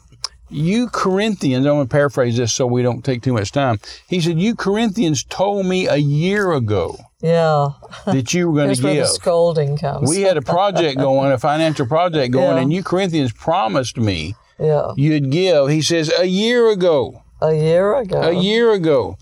you 0.50 0.88
Corinthians." 0.90 1.64
I'm 1.66 1.74
going 1.76 1.86
to 1.86 1.90
paraphrase 1.90 2.36
this 2.36 2.52
so 2.52 2.66
we 2.66 2.82
don't 2.82 3.02
take 3.02 3.22
too 3.22 3.32
much 3.32 3.50
time. 3.52 3.80
He 4.08 4.20
said, 4.20 4.38
"You 4.38 4.54
Corinthians 4.54 5.24
told 5.24 5.64
me 5.66 5.86
a 5.88 5.96
year 5.96 6.52
ago 6.52 6.96
Yeah. 7.22 7.70
that 8.04 8.34
you 8.34 8.50
were 8.50 8.56
going 8.62 8.74
to 8.74 8.82
where 8.82 8.94
the 8.94 9.00
give. 9.00 9.08
scolding 9.08 9.78
comes. 9.78 10.08
We 10.10 10.20
had 10.20 10.36
a 10.36 10.42
project 10.42 10.98
going, 10.98 11.32
a 11.32 11.38
financial 11.38 11.86
project 11.86 12.32
going, 12.34 12.56
Yeah. 12.56 12.62
and 12.62 12.72
you 12.72 12.82
Corinthians 12.82 13.32
promised 13.32 13.96
me 13.96 14.34
yeah. 14.60 14.92
you'd 14.96 15.30
give." 15.30 15.68
He 15.70 15.80
says, 15.80 16.12
"A 16.18 16.26
year 16.26 16.68
ago, 16.70 17.22
A 17.40 17.54
year 17.54 17.96
ago. 17.96 18.20
a 18.20 18.32
year 18.32 18.72
ago." 18.72 19.16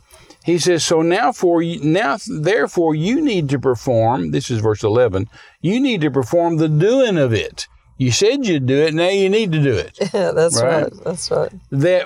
He 0.51 0.59
says, 0.59 0.85
"So 0.85 1.03
now, 1.03 1.33
for 1.33 1.63
you, 1.63 1.79
now, 1.83 2.17
therefore, 2.27 2.95
you 2.95 3.21
need 3.21 3.49
to 3.51 3.59
perform." 3.59 4.31
This 4.33 4.51
is 4.51 4.61
verse 4.61 4.83
eleven. 4.83 5.29
You 5.61 5.81
need 5.81 6.01
to 6.03 6.11
perform 6.11 6.57
the 6.57 6.69
doing 6.69 7.17
of 7.19 7.33
it. 7.33 7.67
You 7.97 8.11
said 8.11 8.47
you'd 8.47 8.65
do 8.67 8.79
it. 8.87 8.95
Now 8.95 9.11
you 9.11 9.29
need 9.29 9.53
to 9.53 9.63
do 9.63 9.75
it. 9.75 9.99
Yeah, 10.15 10.31
that's 10.39 10.61
Right. 10.63 10.85
right. 10.85 10.93
That's 11.05 11.31
right. 11.31 11.53
that 11.71 12.05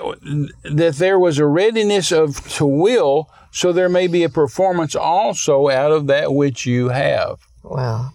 that 0.81 0.95
there 0.95 1.17
was 1.17 1.39
a 1.39 1.45
readiness 1.47 2.11
of 2.11 2.27
to 2.57 2.65
will, 2.65 3.29
so 3.51 3.71
there 3.71 3.87
may 3.89 4.07
be 4.07 4.23
a 4.23 4.29
performance 4.29 4.93
also 4.95 5.69
out 5.69 5.91
of 5.93 6.07
that 6.07 6.33
which 6.33 6.65
you 6.65 6.89
have. 6.89 7.39
Wow. 7.63 8.09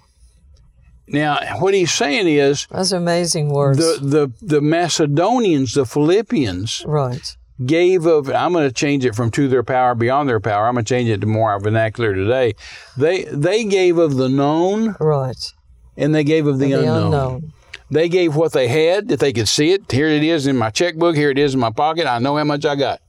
Now, 1.09 1.39
what 1.59 1.75
he's 1.75 1.93
saying 1.93 2.29
is 2.29 2.67
Those 2.71 2.93
amazing 2.93 3.49
words. 3.49 3.79
the 3.79 3.99
the 4.07 4.33
the 4.47 4.61
Macedonians, 4.61 5.73
the 5.75 5.85
Philippians, 5.87 6.85
right. 6.87 7.37
Gave 7.65 8.07
of. 8.07 8.31
I'm 8.31 8.53
going 8.53 8.69
to 8.69 8.75
change 8.75 9.05
it 9.05 9.15
from 9.15 9.31
to 9.33 9.49
their 9.49 9.63
power, 9.63 9.95
beyond 9.95 10.29
their 10.29 10.41
power. 10.41 10.67
I'm 10.67 10.75
going 10.75 10.85
to 10.85 10.89
change 10.89 11.09
it 11.09 11.21
to 11.21 11.27
more 11.27 11.51
our 11.51 11.61
vernacular 11.61 12.15
today. 12.15 12.55
They 12.97 13.25
they 13.25 13.65
gave 13.65 13.99
of 13.99 14.17
the 14.17 14.29
known, 14.29 14.97
Right. 15.01 15.53
and 15.97 16.15
they 16.15 16.25
gave 16.25 16.47
of 16.47 16.59
the, 16.59 16.67
The 16.67 16.73
unknown. 16.79 17.05
unknown. 17.05 17.53
They 17.93 18.09
gave 18.09 18.37
what 18.37 18.53
they 18.53 18.69
had, 18.69 19.09
that 19.09 19.19
they 19.19 19.33
could 19.33 19.49
see 19.49 19.73
it. 19.73 19.91
Here 19.91 20.07
it 20.07 20.23
is 20.23 20.47
in 20.47 20.57
my 20.57 20.71
checkbook. 20.71 21.17
Here 21.17 21.31
it 21.31 21.39
is 21.39 21.55
in 21.55 21.61
my 21.61 21.71
pocket. 21.71 22.07
I 22.07 22.19
know 22.21 22.37
how 22.37 22.45
much 22.45 22.65
I 22.65 22.77
got. 22.77 23.01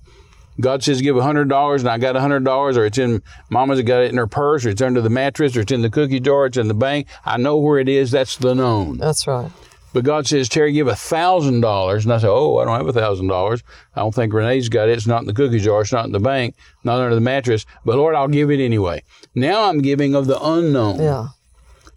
God 0.59 0.83
says 0.83 1.01
give 1.01 1.15
hundred 1.17 1.49
dollars, 1.49 1.81
and 1.81 1.89
I 1.89 1.97
got 1.97 2.15
hundred 2.15 2.43
dollars, 2.43 2.77
or 2.77 2.85
it's 2.85 2.97
in 2.97 3.21
Mama's 3.49 3.81
got 3.83 4.01
it 4.03 4.11
in 4.11 4.17
her 4.17 4.27
purse, 4.27 4.65
or 4.65 4.69
it's 4.69 4.81
under 4.81 4.99
the 5.01 5.09
mattress, 5.09 5.55
or 5.55 5.61
it's 5.61 5.71
in 5.71 5.81
the 5.81 5.89
cookie 5.89 6.19
jar, 6.19 6.47
it's 6.47 6.57
in 6.57 6.67
the 6.67 6.73
bank. 6.73 7.07
I 7.25 7.37
know 7.37 7.57
where 7.57 7.79
it 7.79 7.87
is. 7.87 8.11
That's 8.11 8.35
the 8.37 8.53
known. 8.53 8.97
That's 8.97 9.25
right. 9.27 9.51
But 9.93 10.03
God 10.05 10.25
says, 10.25 10.47
Terry, 10.47 10.71
give 10.71 10.87
a 10.87 10.95
thousand 10.95 11.61
dollars, 11.61 12.05
and 12.05 12.13
I 12.13 12.17
say, 12.19 12.27
Oh, 12.27 12.57
I 12.57 12.65
don't 12.65 12.77
have 12.77 12.87
a 12.87 12.93
thousand 12.93 13.27
dollars. 13.27 13.61
I 13.95 13.99
don't 13.99 14.15
think 14.15 14.33
Renee's 14.33 14.69
got 14.69 14.87
it. 14.89 14.93
It's 14.97 15.07
not 15.07 15.21
in 15.21 15.27
the 15.27 15.33
cookie 15.33 15.59
jar. 15.59 15.81
It's 15.81 15.91
not 15.91 16.05
in 16.05 16.11
the 16.13 16.19
bank. 16.19 16.55
Not 16.83 16.99
under 16.99 17.13
the 17.15 17.21
mattress. 17.21 17.65
But 17.83 17.97
Lord, 17.97 18.15
I'll 18.15 18.27
give 18.29 18.49
it 18.51 18.63
anyway. 18.63 19.03
Now 19.35 19.63
I'm 19.69 19.81
giving 19.81 20.15
of 20.15 20.27
the 20.27 20.39
unknown. 20.41 20.99
Yeah. 20.99 21.27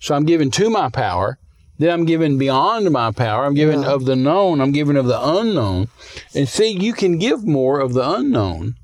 So 0.01 0.15
I'm 0.15 0.25
giving 0.25 0.51
to 0.53 0.71
my 0.71 0.89
power. 0.89 1.39
Then 1.79 1.91
I'm 1.91 2.05
giving 2.05 2.37
beyond 2.39 2.91
my 2.91 3.11
power. 3.11 3.45
I'm 3.45 3.55
giving 3.55 3.83
Yeah. 3.83 3.91
of 3.93 4.05
the 4.05 4.15
known. 4.17 4.61
I'm 4.61 4.73
giving 4.73 4.97
of 4.97 5.07
the 5.07 5.21
unknown. 5.21 5.89
And 6.35 6.49
see, 6.49 6.69
you 6.69 6.93
can 6.93 7.19
give 7.19 7.45
more 7.45 7.81
of 7.81 7.95
the 7.95 8.09
unknown 8.09 8.75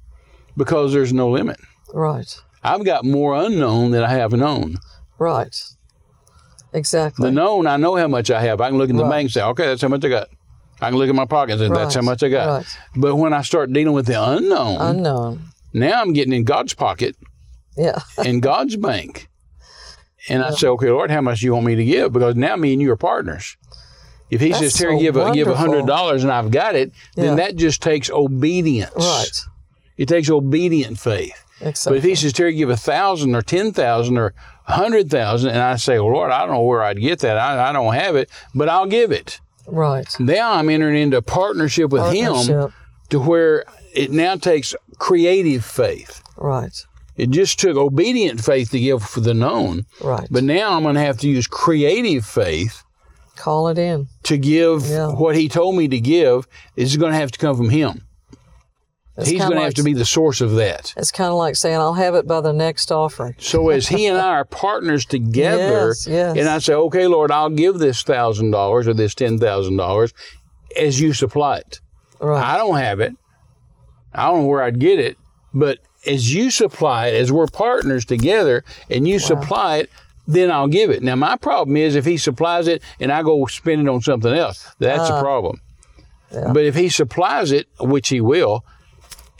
because 0.56 0.92
there's 0.92 1.12
no 1.12 1.28
limit. 1.30 1.58
Right. 1.92 2.36
I've 2.62 2.84
got 2.84 3.04
more 3.04 3.34
unknown 3.34 3.90
than 3.92 4.02
I 4.02 4.08
have 4.10 4.32
known. 4.32 4.76
Right. 5.18 5.54
Exactly. 6.72 7.28
The 7.28 7.32
known, 7.32 7.66
I 7.66 7.76
know 7.76 7.96
how 7.96 8.06
much 8.08 8.30
I 8.30 8.40
have. 8.42 8.60
I 8.60 8.68
can 8.68 8.78
look 8.78 8.90
in 8.90 8.96
the 8.96 9.02
Right. 9.04 9.10
bank 9.10 9.24
and 9.26 9.32
say, 9.32 9.42
okay, 9.42 9.66
that's 9.66 9.82
how 9.82 9.88
much 9.88 10.04
I 10.04 10.08
got. 10.08 10.28
I 10.80 10.88
can 10.90 10.98
look 10.98 11.10
in 11.10 11.16
my 11.16 11.24
pocket 11.26 11.52
and 11.52 11.60
say, 11.60 11.68
that's 11.68 11.94
how 11.94 12.02
much 12.02 12.22
I 12.22 12.28
got. 12.28 12.46
Right. 12.48 12.66
But 12.96 13.16
when 13.16 13.32
I 13.32 13.42
start 13.42 13.72
dealing 13.72 13.92
with 13.92 14.06
the 14.06 14.22
unknown, 14.22 14.80
Unknown. 14.80 15.42
now 15.74 16.00
I'm 16.00 16.12
getting 16.12 16.32
in 16.32 16.44
God's 16.44 16.74
pocket 16.74 17.16
Yeah. 17.76 17.98
in 18.24 18.40
God's 18.40 18.76
bank. 18.76 19.28
And 20.28 20.42
I 20.42 20.50
say, 20.50 20.68
okay, 20.68 20.90
Lord, 20.90 21.10
how 21.10 21.20
much 21.22 21.40
do 21.40 21.46
you 21.46 21.54
want 21.54 21.66
me 21.66 21.74
to 21.76 21.84
give? 21.84 22.12
Because 22.12 22.36
now 22.36 22.54
me 22.56 22.72
and 22.74 22.80
you 22.82 22.92
are 22.92 22.96
partners. 22.96 23.56
If 24.30 24.40
he 24.40 24.50
That's 24.50 24.60
says, 24.60 24.74
Terry, 24.74 24.96
so 24.96 25.00
give 25.00 25.16
a, 25.16 25.32
give 25.32 25.48
a 25.48 25.56
hundred 25.56 25.86
dollars 25.86 26.22
and 26.22 26.32
I've 26.32 26.50
got 26.52 26.76
it, 26.76 26.92
then 27.16 27.36
that 27.36 27.56
just 27.56 27.82
takes 27.82 28.08
obedience. 28.10 28.92
Right. 28.96 29.30
It 29.96 30.08
takes 30.08 30.30
obedient 30.30 30.98
faith. 31.00 31.42
Exactly. 31.60 31.90
But 31.92 31.98
if 31.98 32.04
he 32.04 32.14
says, 32.14 32.32
Terry, 32.32 32.54
give 32.54 32.70
a 32.70 32.76
thousand 32.76 33.34
or 33.34 33.42
ten 33.42 33.72
thousand 33.72 34.16
or 34.18 34.34
a 34.66 34.72
hundred 34.72 35.10
thousand, 35.10 35.50
and 35.50 35.58
I 35.58 35.76
say, 35.76 35.98
well, 35.98 36.12
Lord, 36.12 36.30
I 36.30 36.40
don't 36.40 36.54
know 36.54 36.62
where 36.62 36.82
I'd 36.82 37.00
get 37.00 37.18
that. 37.20 37.36
I, 37.36 37.68
I 37.70 37.72
don't 37.72 37.94
have 37.94 38.16
it, 38.16 38.30
but 38.54 38.68
I'll 38.68 38.86
give 38.86 39.12
it. 39.12 39.40
right. 39.66 40.08
Now 40.18 40.52
I'm 40.54 40.68
entering 40.70 40.96
into 41.00 41.16
a 41.18 41.22
partnership 41.22 41.90
with 41.90 42.12
him 42.12 42.72
to 43.10 43.18
where 43.20 43.64
it 43.94 44.10
now 44.10 44.36
takes 44.36 44.74
creative 44.98 45.64
faith. 45.64 46.22
Right. 46.36 46.74
It 47.16 47.30
just 47.30 47.58
took 47.60 47.76
obedient 47.76 48.42
faith 48.42 48.70
to 48.70 48.80
give 48.80 49.02
for 49.02 49.20
the 49.20 49.34
known. 49.34 49.84
Right. 50.00 50.26
But 50.30 50.44
now 50.44 50.72
I'm 50.76 50.82
going 50.84 50.94
to 50.94 51.00
have 51.02 51.18
to 51.18 51.28
use 51.28 51.46
creative 51.46 52.24
faith 52.24 52.82
Call 53.36 53.68
it 53.68 53.76
in. 53.78 54.08
to 54.24 54.38
give 54.38 54.86
Yeah. 54.86 55.08
what 55.08 55.36
he 55.36 55.48
told 55.48 55.76
me 55.76 55.88
to 55.88 56.00
give. 56.00 56.46
is 56.76 56.96
going 56.96 57.12
to 57.12 57.18
have 57.18 57.30
to 57.32 57.38
come 57.38 57.56
from 57.56 57.68
him. 57.70 58.06
It's 59.20 59.30
He's 59.30 59.40
going 59.40 59.52
to 59.52 59.56
like, 59.56 59.64
have 59.66 59.74
to 59.74 59.82
be 59.82 59.92
the 59.92 60.04
source 60.04 60.40
of 60.40 60.52
that. 60.52 60.94
It's 60.96 61.12
kind 61.12 61.30
of 61.30 61.36
like 61.36 61.56
saying, 61.56 61.76
"I'll 61.76 61.94
have 61.94 62.14
it 62.14 62.26
by 62.26 62.40
the 62.40 62.52
next 62.52 62.90
offering." 62.90 63.34
So 63.38 63.68
as 63.70 63.88
he 63.88 64.06
and 64.06 64.18
I 64.18 64.28
are 64.28 64.44
partners 64.44 65.04
together, 65.04 65.88
Yes, 65.88 66.06
yes. 66.06 66.36
and 66.36 66.48
I 66.48 66.58
say, 66.58 66.74
okay, 66.74 67.06
Lord, 67.06 67.30
I'll 67.30 67.50
give 67.50 67.78
this 67.78 68.02
thousand 68.02 68.50
dollars 68.50 68.88
or 68.88 68.94
this 68.94 69.14
ten 69.14 69.38
thousand 69.38 69.76
dollars 69.76 70.12
as 70.78 71.00
you 71.00 71.12
supply 71.12 71.58
it. 71.58 71.80
Right. 72.20 72.42
I 72.42 72.56
don't 72.56 72.76
have 72.76 73.00
it. 73.00 73.14
I 74.12 74.26
don't 74.26 74.42
know 74.42 74.46
where 74.46 74.62
I'd 74.62 74.78
get 74.78 74.98
it, 74.98 75.16
but 75.54 75.78
as 76.06 76.34
you 76.34 76.50
supply 76.50 77.08
it, 77.08 77.14
as 77.14 77.30
we're 77.30 77.46
partners 77.46 78.04
together, 78.04 78.64
and 78.88 79.06
you 79.06 79.18
supply 79.18 79.78
it, 79.78 79.90
then 80.26 80.50
I'll 80.50 80.68
give 80.68 80.90
it. 80.90 81.02
Now 81.02 81.16
my 81.16 81.36
problem 81.36 81.76
is 81.76 81.94
if 81.94 82.04
he 82.04 82.16
supplies 82.16 82.68
it 82.68 82.82
and 83.00 83.12
I 83.12 83.22
go 83.22 83.46
spend 83.46 83.82
it 83.82 83.88
on 83.88 84.00
something 84.00 84.32
else, 84.32 84.68
that's 84.78 85.08
a 85.08 85.20
problem. 85.20 85.60
Ah. 85.64 86.04
yeah. 86.32 86.52
But 86.52 86.64
if 86.64 86.74
he 86.74 86.88
supplies 86.88 87.52
it, 87.52 87.68
which 87.80 88.08
he 88.08 88.20
will, 88.20 88.64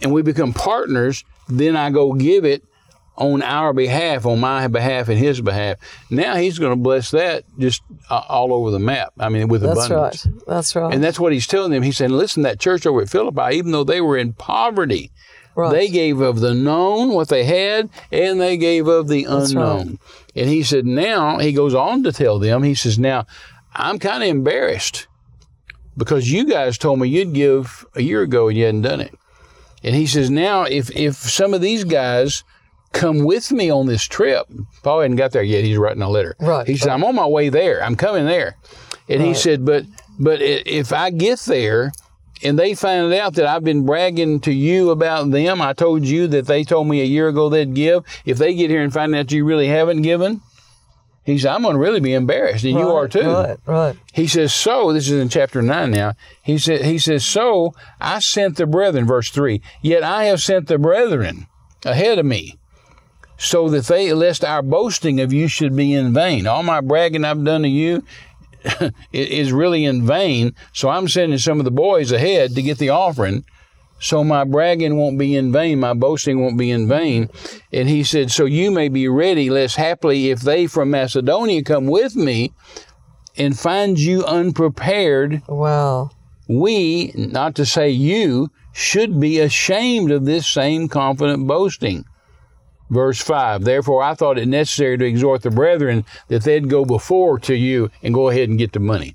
and 0.03 0.13
we 0.13 0.23
become 0.23 0.53
partners, 0.53 1.25
then 1.49 1.77
I 1.77 1.91
go 1.91 2.13
give 2.13 2.45
it 2.45 2.65
on 3.17 3.43
our 3.43 3.75
behalf, 3.75 4.25
on 4.25 4.41
my 4.41 4.67
behalf 4.67 5.09
and 5.09 5.19
his 5.19 5.41
behalf. 5.43 5.77
Now 6.09 6.37
he's 6.37 6.59
going 6.59 6.73
to 6.73 6.77
bless 6.77 7.11
that 7.11 7.45
just 7.59 7.83
uh, 8.09 8.23
all 8.29 8.55
over 8.55 8.71
the 8.71 8.79
map. 8.79 9.13
I 9.19 9.29
mean, 9.29 9.49
with 9.49 9.61
That's 9.61 9.87
abundance. 9.87 10.23
That's 10.23 10.27
right. 10.27 10.47
That's 10.47 10.77
right. 10.77 10.95
And 10.95 11.05
that's 11.05 11.21
what 11.21 11.33
he's 11.33 11.47
telling 11.47 11.71
them. 11.71 11.83
He's 11.83 11.99
saying, 11.99 12.13
listen, 12.13 12.45
that 12.45 12.59
church 12.59 12.87
over 12.87 13.03
at 13.03 13.11
Philippi, 13.11 13.57
even 13.57 13.73
though 13.73 13.85
they 13.85 14.01
were 14.01 14.17
in 14.17 14.33
poverty, 14.33 15.11
right. 15.55 15.71
they 15.71 15.89
gave 15.89 16.21
of 16.21 16.41
the 16.41 16.55
known 16.55 17.11
what 17.11 17.29
they 17.29 17.45
had, 17.45 17.91
and 18.11 18.41
they 18.41 18.57
gave 18.57 18.87
of 18.87 19.09
the 19.09 19.25
That's 19.25 19.55
right. 19.55 19.81
unknown. 19.81 19.99
And 20.35 20.49
he 20.49 20.63
said, 20.63 20.87
now, 20.87 21.39
he 21.39 21.53
goes 21.53 21.75
on 21.75 22.03
to 22.05 22.13
tell 22.13 22.39
them, 22.39 22.63
he 22.63 22.75
says, 22.75 22.99
now, 22.99 23.27
I'm 23.75 23.99
kind 23.99 24.23
of 24.23 24.31
embarrassed 24.31 25.09
because 25.97 26.33
you 26.33 26.47
guys 26.47 26.79
told 26.79 27.01
me 27.01 27.09
you'd 27.09 27.35
give 27.35 27.85
a 27.95 28.01
year 28.01 28.23
ago 28.23 28.49
and 28.49 28.57
you 28.57 28.65
hadn't 28.65 28.83
done 28.83 29.01
it. 29.01 29.15
And 29.83 29.95
he 29.95 30.07
says, 30.07 30.31
now, 30.31 30.63
if, 30.65 30.91
if 30.95 31.15
some 31.17 31.55
of 31.55 31.61
these 31.61 31.85
guys 31.85 32.45
come 32.93 33.25
with 33.25 33.51
me 33.53 33.71
on 33.71 33.87
this 33.87 34.03
trip, 34.05 34.47
Paul 34.83 35.01
hadn't 35.01 35.17
got 35.17 35.33
there 35.33 35.43
yet, 35.43 35.65
he's 35.65 35.79
writing 35.79 36.03
a 36.03 36.09
letter. 36.11 36.37
Right, 36.41 36.67
He 36.67 36.77
said, 36.77 36.89
right. 36.89 36.95
I'm 36.95 37.05
on 37.05 37.15
my 37.15 37.27
way 37.27 37.49
there. 37.49 37.83
I'm 37.83 37.97
coming 37.97 38.27
there. 38.27 38.57
And 39.09 39.21
he 39.23 39.29
Right. 39.29 39.37
said, 39.37 39.65
but 39.65 39.85
but 40.19 40.41
if 40.43 40.93
I 40.93 41.11
get 41.11 41.39
there 41.41 41.93
and 42.43 42.59
they 42.59 42.75
find 42.75 43.13
out 43.15 43.35
that 43.35 43.47
I've 43.47 43.65
been 43.65 43.87
bragging 43.87 44.41
to 44.41 44.53
you 44.53 44.91
about 44.91 45.31
them, 45.31 45.63
I 45.63 45.73
told 45.73 46.05
you 46.05 46.27
that 46.29 46.47
they 46.47 46.63
told 46.65 46.89
me 46.89 47.01
a 47.01 47.05
year 47.05 47.29
ago 47.29 47.49
they'd 47.49 47.75
give. 47.75 48.05
If 48.27 48.37
they 48.39 48.55
get 48.55 48.71
here 48.71 48.83
and 48.83 48.93
find 48.93 49.15
out 49.15 49.33
you 49.33 49.45
really 49.47 49.69
haven't 49.69 50.03
given, 50.03 50.43
he 51.31 51.39
said, 51.39 51.53
I'm 51.53 51.63
going 51.63 51.75
to 51.75 51.81
really 51.81 52.01
be 52.01 52.15
embarrassed, 52.15 52.65
and 52.65 52.79
you 52.79 52.89
are 52.91 53.09
too. 53.09 53.21
Right. 53.31 53.59
Right. 53.67 53.97
He 54.13 54.27
says, 54.27 54.53
so, 54.55 54.93
this 54.93 55.09
is 55.09 55.21
in 55.21 55.29
chapter 55.29 55.63
9 55.63 55.91
now. 55.91 56.15
He, 56.43 56.59
said, 56.59 56.85
he 56.85 56.99
says, 56.99 57.25
so 57.25 57.75
I 58.01 58.19
sent 58.19 58.57
the 58.57 58.67
brethren, 58.67 59.07
verse 59.07 59.31
3, 59.31 59.61
yet 59.83 60.03
I 60.03 60.25
have 60.25 60.41
sent 60.41 60.69
the 60.69 60.79
brethren 60.79 61.47
ahead 61.85 62.19
of 62.19 62.27
me, 62.27 62.59
so 63.37 63.69
that 63.71 63.87
they, 63.87 64.13
lest 64.13 64.45
our 64.45 64.63
boasting 64.63 65.21
of 65.21 65.33
you 65.33 65.49
should 65.49 65.75
be 65.75 65.95
in 65.95 66.13
vain. 66.13 66.47
All 66.47 66.63
my 66.63 66.81
bragging 66.81 67.25
I've 67.25 67.45
done 67.45 67.63
to 67.63 67.69
you 67.69 68.05
is 69.13 69.53
really 69.53 69.85
in 69.85 70.07
vain. 70.07 70.55
So 70.73 70.89
I'm 70.91 71.09
sending 71.09 71.39
some 71.39 71.59
of 71.59 71.65
the 71.65 71.71
boys 71.71 72.13
ahead 72.13 72.55
to 72.55 72.63
get 72.63 72.79
the 72.79 72.91
offering. 72.91 73.45
So 74.01 74.25
my 74.25 74.45
bragging 74.45 74.97
won't 74.97 75.19
be 75.19 75.37
in 75.37 75.53
vain, 75.53 75.79
my 75.79 75.93
boasting 75.93 76.41
won't 76.41 76.59
be 76.59 76.71
in 76.71 76.89
vain. 76.89 77.29
And 77.73 77.89
he 77.89 78.03
said, 78.03 78.31
So 78.31 78.47
you 78.47 78.71
may 78.71 78.89
be 78.89 79.09
ready, 79.09 79.51
lest 79.51 79.77
haply 79.77 80.31
if 80.31 80.41
they 80.41 80.67
from 80.67 80.91
Macedonia 80.91 81.63
come 81.63 81.87
with 81.87 82.17
me 82.17 82.53
and 83.37 83.59
find 83.59 83.99
you 83.99 84.25
unprepared, 84.25 85.43
Wow. 85.47 86.11
we, 86.49 87.13
not 87.15 87.55
to 87.57 87.67
say 87.67 87.91
you, 87.91 88.51
should 88.73 89.21
be 89.21 89.39
ashamed 89.39 90.11
of 90.11 90.25
this 90.25 90.47
same 90.47 90.89
confident 90.89 91.47
boasting. 91.47 92.05
Verse 92.89 93.21
5 93.21 93.65
Therefore 93.65 94.03
I 94.03 94.15
thought 94.15 94.39
it 94.39 94.49
necessary 94.49 94.97
to 94.99 95.05
exhort 95.05 95.43
the 95.43 95.51
brethren 95.51 96.05
that 96.29 96.43
they'd 96.43 96.69
go 96.69 96.85
before 96.85 97.39
to 97.41 97.55
you 97.55 97.91
and 98.03 98.15
go 98.15 98.29
ahead 98.29 98.49
and 98.49 98.59
get 98.59 98.73
the 98.73 98.81
money. 98.81 99.15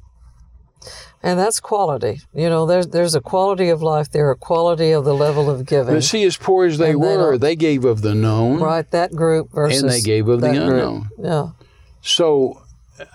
And 1.26 1.40
that's 1.40 1.60
quality. 1.60 2.22
You 2.36 2.50
know, 2.50 2.68
there's 2.68 2.88
there's 2.88 3.16
a 3.16 3.20
quality 3.22 3.70
of 3.70 3.82
life 3.82 4.12
there, 4.12 4.30
a 4.30 4.36
quality 4.36 4.92
of 4.92 5.06
the 5.06 5.14
level 5.16 5.50
of 5.50 5.66
giving. 5.66 5.96
But 5.96 6.04
see, 6.04 6.24
as 6.24 6.38
poor 6.38 6.68
as 6.68 6.78
they 6.78 6.92
And 6.92 7.02
were, 7.02 7.32
don't- 7.32 7.42
they 7.42 7.56
gave 7.56 7.84
of 7.84 8.02
the 8.04 8.14
known. 8.14 8.60
right, 8.60 8.90
that 8.92 9.12
group 9.16 9.52
versus 9.52 9.82
And 9.82 9.92
they 9.92 10.02
gave 10.02 10.28
of 10.28 10.42
the 10.42 10.50
group. 10.50 10.62
unknown. 10.62 11.10
Yeah. 11.20 11.48
So 12.02 12.62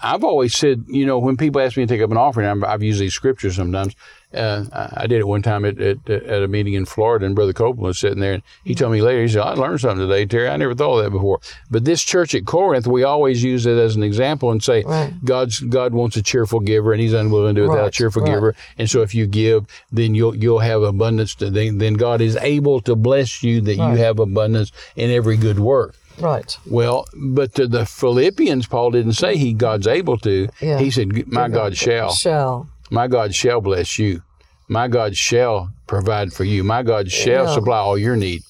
I've 0.03 0.25
always 0.25 0.55
said, 0.57 0.85
you 0.89 1.07
know, 1.07 1.19
when 1.19 1.37
people 1.37 1.61
ask 1.61 1.77
me 1.77 1.87
to 1.87 1.95
take 1.95 2.03
up 2.03 2.11
an 2.11 2.17
offering, 2.17 2.47
I've 2.65 2.83
used 2.83 3.01
these 3.01 3.15
scriptures 3.15 3.55
sometimes. 3.57 3.95
Uh, 4.33 4.65
I 4.95 5.07
did 5.09 5.19
it 5.19 5.27
one 5.27 5.43
time 5.43 5.65
at, 5.65 5.81
at, 5.81 6.09
at 6.09 6.43
a 6.43 6.47
meeting 6.49 6.75
in 6.75 6.85
Florida, 6.85 7.27
and 7.27 7.35
Brother 7.35 7.53
Copeland 7.53 7.87
was 7.89 7.99
sitting 7.99 8.21
there, 8.21 8.35
and 8.35 8.43
he 8.65 8.75
told 8.77 8.93
me 8.93 9.03
later, 9.03 9.23
he 9.23 9.29
said, 9.29 9.43
I 9.43 9.55
learned 9.55 9.81
something 9.81 10.07
today, 10.07 10.25
Terry. 10.25 10.49
I 10.49 10.57
never 10.57 10.75
thought 10.75 10.99
of 10.99 11.05
that 11.05 11.11
before. 11.11 11.41
But 11.71 11.85
this 11.85 12.03
church 12.03 12.35
at 12.35 12.47
Corinth, 12.47 12.87
we 12.87 13.03
always 13.03 13.43
use 13.43 13.67
it 13.67 13.77
as 13.77 13.97
an 13.97 14.03
example 14.05 14.51
and 14.53 14.63
say, 14.63 14.85
Right. 14.85 15.13
God's 15.25 15.61
God 15.61 15.95
wants 15.95 16.17
a 16.17 16.23
cheerful 16.23 16.61
giver, 16.61 16.93
and 16.93 17.01
He's 17.01 17.13
unwilling 17.13 17.57
to 17.57 17.63
do 17.63 17.65
it 17.65 17.71
without 17.71 17.89
a 17.89 17.91
cheerful 17.91 18.23
right. 18.23 18.33
giver. 18.33 18.55
And 18.79 18.89
so 18.89 19.03
if 19.03 19.15
you 19.15 19.27
give, 19.27 19.67
then 19.91 20.15
you'll 20.15 20.37
you'll 20.37 20.61
have 20.61 20.83
abundance. 20.83 21.35
To, 21.37 21.51
then, 21.51 21.79
then 21.79 21.95
God 21.95 22.21
is 22.21 22.37
able 22.37 22.81
to 22.83 22.95
bless 22.95 23.43
you 23.43 23.61
that 23.63 23.79
Right. 23.79 23.93
you 23.93 23.97
have 23.99 24.19
abundance 24.21 24.71
in 24.97 25.11
every 25.11 25.37
good 25.37 25.59
work. 25.59 25.95
Right. 26.19 26.57
Well, 26.67 27.07
but 27.15 27.55
to 27.55 27.67
the 27.67 27.87
Philippians, 27.87 28.67
Paul 28.67 28.91
didn't 28.91 29.15
say 29.15 29.37
he 29.37 29.53
God's 29.55 29.87
able 29.87 30.19
to. 30.19 30.49
Yeah. 30.61 30.79
He 30.79 30.91
said, 30.91 31.27
"My 31.29 31.49
God 31.49 31.77
shall, 31.77 32.13
Shall. 32.13 32.69
My 32.91 33.07
God 33.09 33.35
shall 33.35 33.61
bless 33.61 33.99
you, 33.99 34.23
my 34.69 34.89
God 34.89 35.17
shall 35.17 35.73
provide 35.87 36.33
for 36.33 36.45
you, 36.45 36.63
my 36.65 36.83
God 36.83 37.11
shall 37.11 37.45
Yeah. 37.47 37.55
supply 37.55 37.79
all 37.79 37.99
your 37.99 38.17
need, 38.17 38.43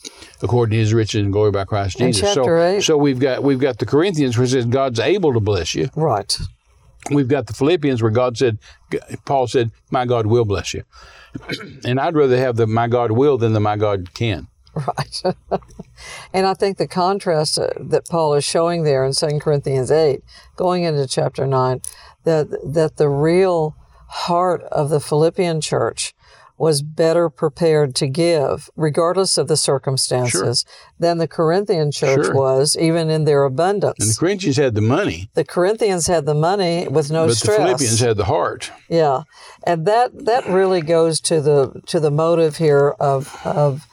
according 0.42 0.72
to 0.72 0.79
His 0.79 0.92
riches 0.94 1.22
and 1.22 1.33
glory 1.33 1.50
by 1.50 1.64
Christ 1.64 1.98
Jesus." 1.98 2.35
so, 2.35 2.57
eight- 2.59 2.83
so 2.83 2.96
we've 2.96 3.18
got 3.20 3.42
we've 3.42 3.61
got 3.61 3.79
the 3.79 3.87
Corinthians 3.87 4.37
where 4.37 4.44
it 4.44 4.50
says 4.50 4.64
God's 4.66 5.00
able 5.00 5.33
to 5.35 5.40
bless 5.40 5.74
you. 5.74 5.88
Right. 5.94 6.37
We've 7.11 7.29
got 7.29 7.46
the 7.46 7.55
Philippians 7.55 8.03
where 8.03 8.11
God 8.11 8.37
said, 8.37 8.59
Paul 9.24 9.46
said, 9.46 9.70
"My 9.90 10.05
God 10.05 10.26
will 10.26 10.44
bless 10.44 10.74
you," 10.74 10.83
and 11.85 11.98
I'd 11.98 12.14
rather 12.14 12.37
have 12.37 12.57
the 12.57 12.66
"My 12.66 12.88
God 12.88 13.11
will" 13.12 13.38
than 13.38 13.53
the 13.55 13.61
"My 13.61 13.76
God 13.76 14.12
can." 14.14 14.48
Right. 14.74 15.22
and 16.33 16.46
I 16.46 16.55
think 16.55 16.76
the 16.79 16.87
contrast 16.87 17.59
uh, 17.59 17.70
that 17.81 18.07
Paul 18.09 18.35
is 18.35 18.44
showing 18.44 18.85
there 18.85 19.05
in 19.05 19.12
2 19.12 19.38
Corinthians 19.40 19.90
8, 19.90 20.22
going 20.57 20.85
into 20.85 21.07
chapter 21.09 21.44
9, 21.46 21.81
that, 22.24 22.48
that 22.74 22.96
the 22.96 23.09
real 23.09 23.74
heart 24.11 24.62
of 24.64 24.90
the 24.90 25.01
Philippian 25.01 25.61
church 25.61 26.14
was 26.59 26.83
better 26.83 27.31
prepared 27.31 27.94
to 27.94 28.07
give, 28.07 28.68
regardless 28.77 29.38
of 29.38 29.49
the 29.49 29.57
circumstances, 29.57 30.66
than 30.99 31.16
the 31.16 31.27
Corinthian 31.27 31.90
church 31.90 32.27
Sure. 32.27 32.35
was, 32.35 32.77
even 32.79 33.09
in 33.09 33.25
their 33.25 33.44
abundance. 33.44 33.96
And 33.99 34.11
the 34.11 34.18
Corinthians 34.18 34.59
had 34.59 34.75
the 34.75 34.83
money, 34.83 35.31
the 35.33 35.44
Corinthians 35.44 36.07
had 36.07 36.27
the 36.27 36.35
money 36.35 36.87
with 36.87 37.11
no 37.11 37.29
but 37.29 37.37
stress. 37.37 37.57
the 37.57 37.62
Philippians 37.64 38.01
had 38.01 38.16
the 38.18 38.27
heart. 38.27 38.70
Yeah, 38.90 39.23
and 39.64 39.87
that 39.87 40.27
that 40.27 40.46
really 40.49 40.83
goes 40.83 41.18
to 41.23 41.40
the 41.40 41.81
to 41.87 41.99
the 41.99 42.11
motive 42.11 42.59
here 42.59 42.90
of 43.01 43.35
of 43.46 43.87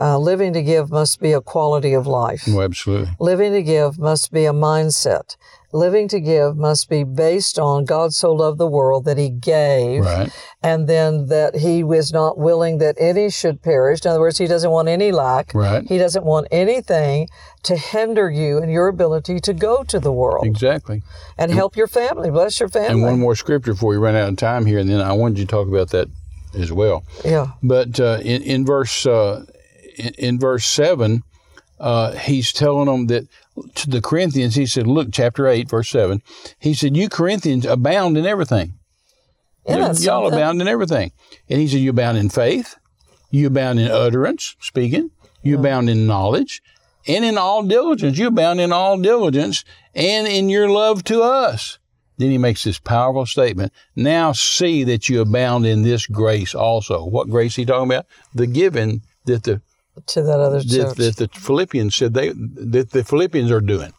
uh, 0.00 0.16
living 0.18 0.52
to 0.52 0.62
give 0.62 0.90
must 0.90 1.20
be 1.20 1.32
a 1.32 1.40
quality 1.40 1.92
of 1.92 2.06
life. 2.06 2.44
Oh, 2.48 2.60
absolutely. 2.60 3.10
Living 3.18 3.52
to 3.52 3.62
give 3.64 3.98
must 3.98 4.30
be 4.32 4.44
a 4.46 4.52
mindset. 4.52 5.36
Living 5.74 6.06
to 6.08 6.20
give 6.20 6.56
must 6.56 6.90
be 6.90 7.02
based 7.02 7.58
on 7.58 7.86
God 7.86 8.12
so 8.12 8.30
loved 8.32 8.58
the 8.58 8.66
world 8.66 9.06
that 9.06 9.16
He 9.16 9.30
gave, 9.30 10.02
Right. 10.04 10.30
and 10.62 10.86
then 10.86 11.26
that 11.28 11.56
He 11.56 11.82
was 11.82 12.12
not 12.12 12.36
willing 12.36 12.78
that 12.78 12.94
any 12.98 13.30
should 13.30 13.62
perish. 13.62 14.04
In 14.04 14.10
other 14.10 14.20
words, 14.20 14.36
He 14.36 14.46
doesn't 14.46 14.70
want 14.70 14.88
any 14.88 15.12
lack. 15.12 15.54
Right. 15.54 15.82
He 15.88 15.96
doesn't 15.96 16.24
want 16.24 16.46
anything 16.50 17.28
to 17.62 17.76
hinder 17.76 18.30
you 18.30 18.58
in 18.62 18.68
your 18.68 18.88
ability 18.88 19.40
to 19.40 19.54
go 19.54 19.82
to 19.84 19.98
the 19.98 20.12
world 20.12 20.44
Exactly. 20.46 21.02
and 21.38 21.50
help 21.52 21.76
your 21.76 21.86
family, 21.86 22.30
bless 22.30 22.60
your 22.60 22.68
family. 22.68 22.88
And 22.90 23.02
one 23.02 23.18
more 23.18 23.34
scripture 23.36 23.72
before 23.72 23.90
we 23.90 23.96
run 23.96 24.14
out 24.14 24.28
of 24.28 24.36
time 24.36 24.66
here, 24.66 24.78
and 24.78 24.90
then 24.90 25.00
I 25.00 25.12
wanted 25.12 25.38
you 25.38 25.46
to 25.46 25.50
talk 25.50 25.68
about 25.68 25.90
that 25.90 26.08
as 26.54 26.70
well. 26.70 27.04
yeah, 27.24 27.46
But 27.62 27.98
uh, 27.98 28.18
in, 28.22 28.42
in 28.42 28.66
verse 28.66 29.06
uh, 29.06 29.46
in, 29.96 30.12
in 30.18 30.38
verse 30.38 30.66
seven, 30.66 31.22
uh, 31.80 32.12
he's 32.12 32.52
telling 32.52 32.86
them 32.86 33.06
that 33.06 33.26
to 33.74 33.90
the 33.90 34.00
Corinthians. 34.00 34.54
He 34.54 34.66
said, 34.66 34.86
"Look, 34.86 35.08
chapter 35.12 35.46
eight, 35.46 35.68
verse 35.68 35.88
seven. 35.88 36.22
He 36.58 36.74
said, 36.74 36.96
"You 36.96 37.08
Corinthians 37.08 37.64
abound 37.64 38.16
in 38.16 38.26
everything. 38.26 38.74
yeah, 39.68 39.92
Y'all 39.92 40.26
abound 40.26 40.60
in 40.60 40.68
everything." 40.68 41.12
And 41.48 41.60
he 41.60 41.68
said, 41.68 41.80
"You 41.80 41.90
abound 41.90 42.18
in 42.18 42.28
faith. 42.28 42.76
You 43.30 43.46
abound 43.46 43.80
in 43.80 43.90
utterance, 43.90 44.56
speaking. 44.60 45.10
You 45.42 45.56
mm-hmm. 45.56 45.64
abound 45.64 45.90
in 45.90 46.06
knowledge." 46.06 46.62
and 47.06 47.24
in 47.24 47.38
all 47.38 47.62
diligence. 47.62 48.18
You 48.18 48.28
abound 48.28 48.60
in 48.60 48.72
all 48.72 48.98
diligence 48.98 49.64
and 49.94 50.26
in 50.26 50.48
your 50.48 50.68
love 50.68 51.04
to 51.04 51.22
us. 51.22 51.78
Then 52.18 52.30
he 52.30 52.38
makes 52.38 52.64
this 52.64 52.78
powerful 52.78 53.26
statement. 53.26 53.72
Now 53.96 54.32
see 54.32 54.84
that 54.84 55.08
you 55.08 55.20
abound 55.20 55.66
in 55.66 55.82
this 55.82 56.06
grace 56.06 56.54
also. 56.54 57.04
What 57.04 57.30
grace 57.30 57.56
he 57.56 57.64
talking 57.64 57.90
about? 57.90 58.06
The 58.34 58.46
giving 58.46 59.02
that 59.24 59.44
the 59.44 59.60
to 60.06 60.22
that 60.22 60.40
other 60.40 60.58
that, 60.58 60.68
church. 60.68 60.96
that 60.96 61.16
the 61.16 61.28
Philippians 61.28 61.94
said 61.94 62.14
they 62.14 62.32
that 62.34 62.90
the 62.90 63.04
Philippians 63.04 63.50
are 63.50 63.60
doing. 63.60 63.92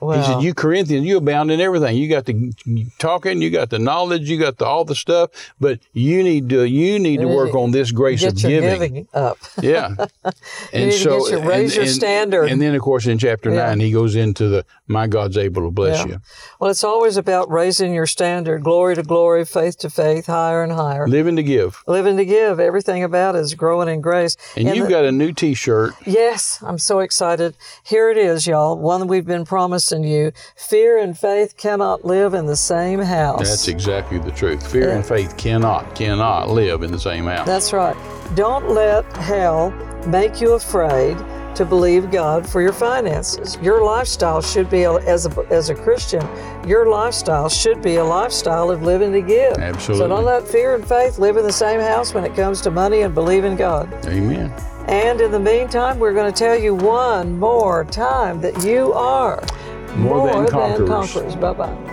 Wow. 0.00 0.16
He 0.18 0.22
said, 0.24 0.42
"You 0.42 0.54
Corinthians, 0.54 1.06
you 1.06 1.18
abound 1.18 1.50
in 1.50 1.60
everything. 1.60 1.96
You 1.96 2.08
got 2.08 2.24
the 2.24 2.52
talking, 2.98 3.42
you 3.42 3.50
got 3.50 3.70
the 3.70 3.78
knowledge, 3.78 4.28
you 4.30 4.38
got 4.38 4.58
the, 4.58 4.64
all 4.64 4.84
the 4.84 4.94
stuff, 4.94 5.30
but 5.60 5.78
you 5.92 6.22
need 6.22 6.48
to 6.50 6.64
you 6.64 6.98
need 6.98 7.18
to 7.20 7.26
work 7.28 7.54
on 7.54 7.70
this 7.70 7.90
grace 7.92 8.20
get 8.22 8.32
of 8.32 8.40
your 8.50 8.60
giving. 8.62 8.78
giving 8.94 9.08
up. 9.14 9.38
Yeah, 9.62 9.94
and 10.72 10.90
need 10.90 10.92
to 10.98 11.04
get 11.04 11.30
your- 11.30 11.42
raise 11.42 11.76
your 11.76 11.86
standard. 11.86 12.44
And 12.50 12.60
then, 12.62 12.74
of 12.74 12.80
course, 12.82 13.06
in 13.06 13.18
chapter 13.18 13.50
Yeah. 13.50 13.66
nine, 13.66 13.80
he 13.80 13.90
goes 13.92 14.16
into 14.16 14.48
the 14.48 14.64
"My 14.86 15.06
God's 15.06 15.36
able 15.36 15.62
to 15.64 15.70
bless 15.70 15.98
Yeah. 15.98 16.06
you." 16.12 16.20
Well, 16.58 16.70
it's 16.70 16.84
always 16.84 17.16
about 17.16 17.50
raising 17.50 17.92
your 17.94 18.06
standard, 18.06 18.62
glory 18.64 18.94
to 18.96 19.02
glory, 19.02 19.44
faith 19.44 19.78
to 19.78 19.90
faith, 19.90 20.26
higher 20.26 20.62
and 20.62 20.72
higher. 20.72 21.06
Living 21.06 21.36
to 21.36 21.42
give, 21.42 21.82
Living 21.86 22.16
to 22.16 22.24
give. 22.24 22.58
Everything 22.60 23.02
about 23.04 23.34
it 23.36 23.40
is 23.40 23.54
growing 23.54 23.88
in 23.88 24.00
grace. 24.00 24.36
and, 24.56 24.74
you've 24.74 24.86
the- 24.86 24.90
got 24.92 25.04
a 25.04 25.12
new 25.12 25.32
T-shirt. 25.32 25.92
Yes, 26.06 26.58
I'm 26.66 26.78
so 26.78 27.00
excited. 27.00 27.54
Here 27.84 28.10
it 28.10 28.16
is, 28.16 28.46
y'all. 28.46 28.78
One 28.78 29.06
we've 29.06 29.26
been 29.26 29.44
promising 29.90 30.04
you. 30.04 30.32
Fear 30.56 30.98
and 30.98 31.18
faith 31.18 31.56
cannot 31.56 32.04
live 32.04 32.34
in 32.34 32.46
the 32.46 32.56
same 32.56 33.00
house. 33.00 33.48
That's 33.48 33.68
exactly 33.68 34.18
the 34.18 34.30
truth. 34.32 34.70
Fear 34.70 34.90
and 34.90 35.06
faith 35.06 35.36
cannot 35.36 35.94
cannot 35.94 36.48
live 36.48 36.82
in 36.82 36.92
the 36.92 36.98
same 36.98 37.24
house. 37.24 37.46
That's 37.46 37.72
right. 37.72 37.96
Don't 38.34 38.70
let 38.70 39.04
hell 39.16 39.70
make 40.06 40.40
you 40.40 40.52
afraid 40.52 41.16
to 41.56 41.64
believe 41.64 42.10
God 42.10 42.48
for 42.48 42.62
your 42.62 42.72
finances. 42.72 43.58
Your 43.60 43.82
lifestyle 43.84 44.40
should 44.40 44.70
be, 44.70 44.84
as 44.84 45.26
a, 45.26 45.46
as 45.50 45.68
a 45.68 45.74
Christian, 45.74 46.24
your 46.66 46.88
lifestyle 46.88 47.48
should 47.48 47.82
be 47.82 47.96
a 47.96 48.04
lifestyle 48.04 48.70
of 48.70 48.82
living 48.82 49.12
to 49.12 49.20
give. 49.20 49.58
Absolutely. 49.58 50.04
So 50.04 50.08
don't 50.08 50.24
let 50.24 50.46
fear 50.46 50.76
and 50.76 50.86
faith 50.86 51.18
live 51.18 51.36
in 51.36 51.42
the 51.42 51.52
same 51.52 51.80
house 51.80 52.14
when 52.14 52.24
it 52.24 52.36
comes 52.36 52.60
to 52.62 52.70
money 52.70 53.02
and 53.02 53.12
believe 53.12 53.44
in 53.44 53.56
God. 53.56 53.92
Amen. 54.06 54.54
And 54.86 55.20
in 55.20 55.30
the 55.32 55.40
meantime, 55.40 55.98
we're 55.98 56.14
going 56.14 56.32
to 56.32 56.38
tell 56.38 56.58
you 56.58 56.74
one 56.74 57.38
more 57.38 57.84
time 57.84 58.40
that 58.40 58.64
you 58.64 58.92
are 58.92 59.42
More 59.96 60.26
than 60.32 60.48
conquerors. 60.48 60.88
conquerors. 60.88 61.36
Bye 61.36 61.52
bye. 61.52 61.90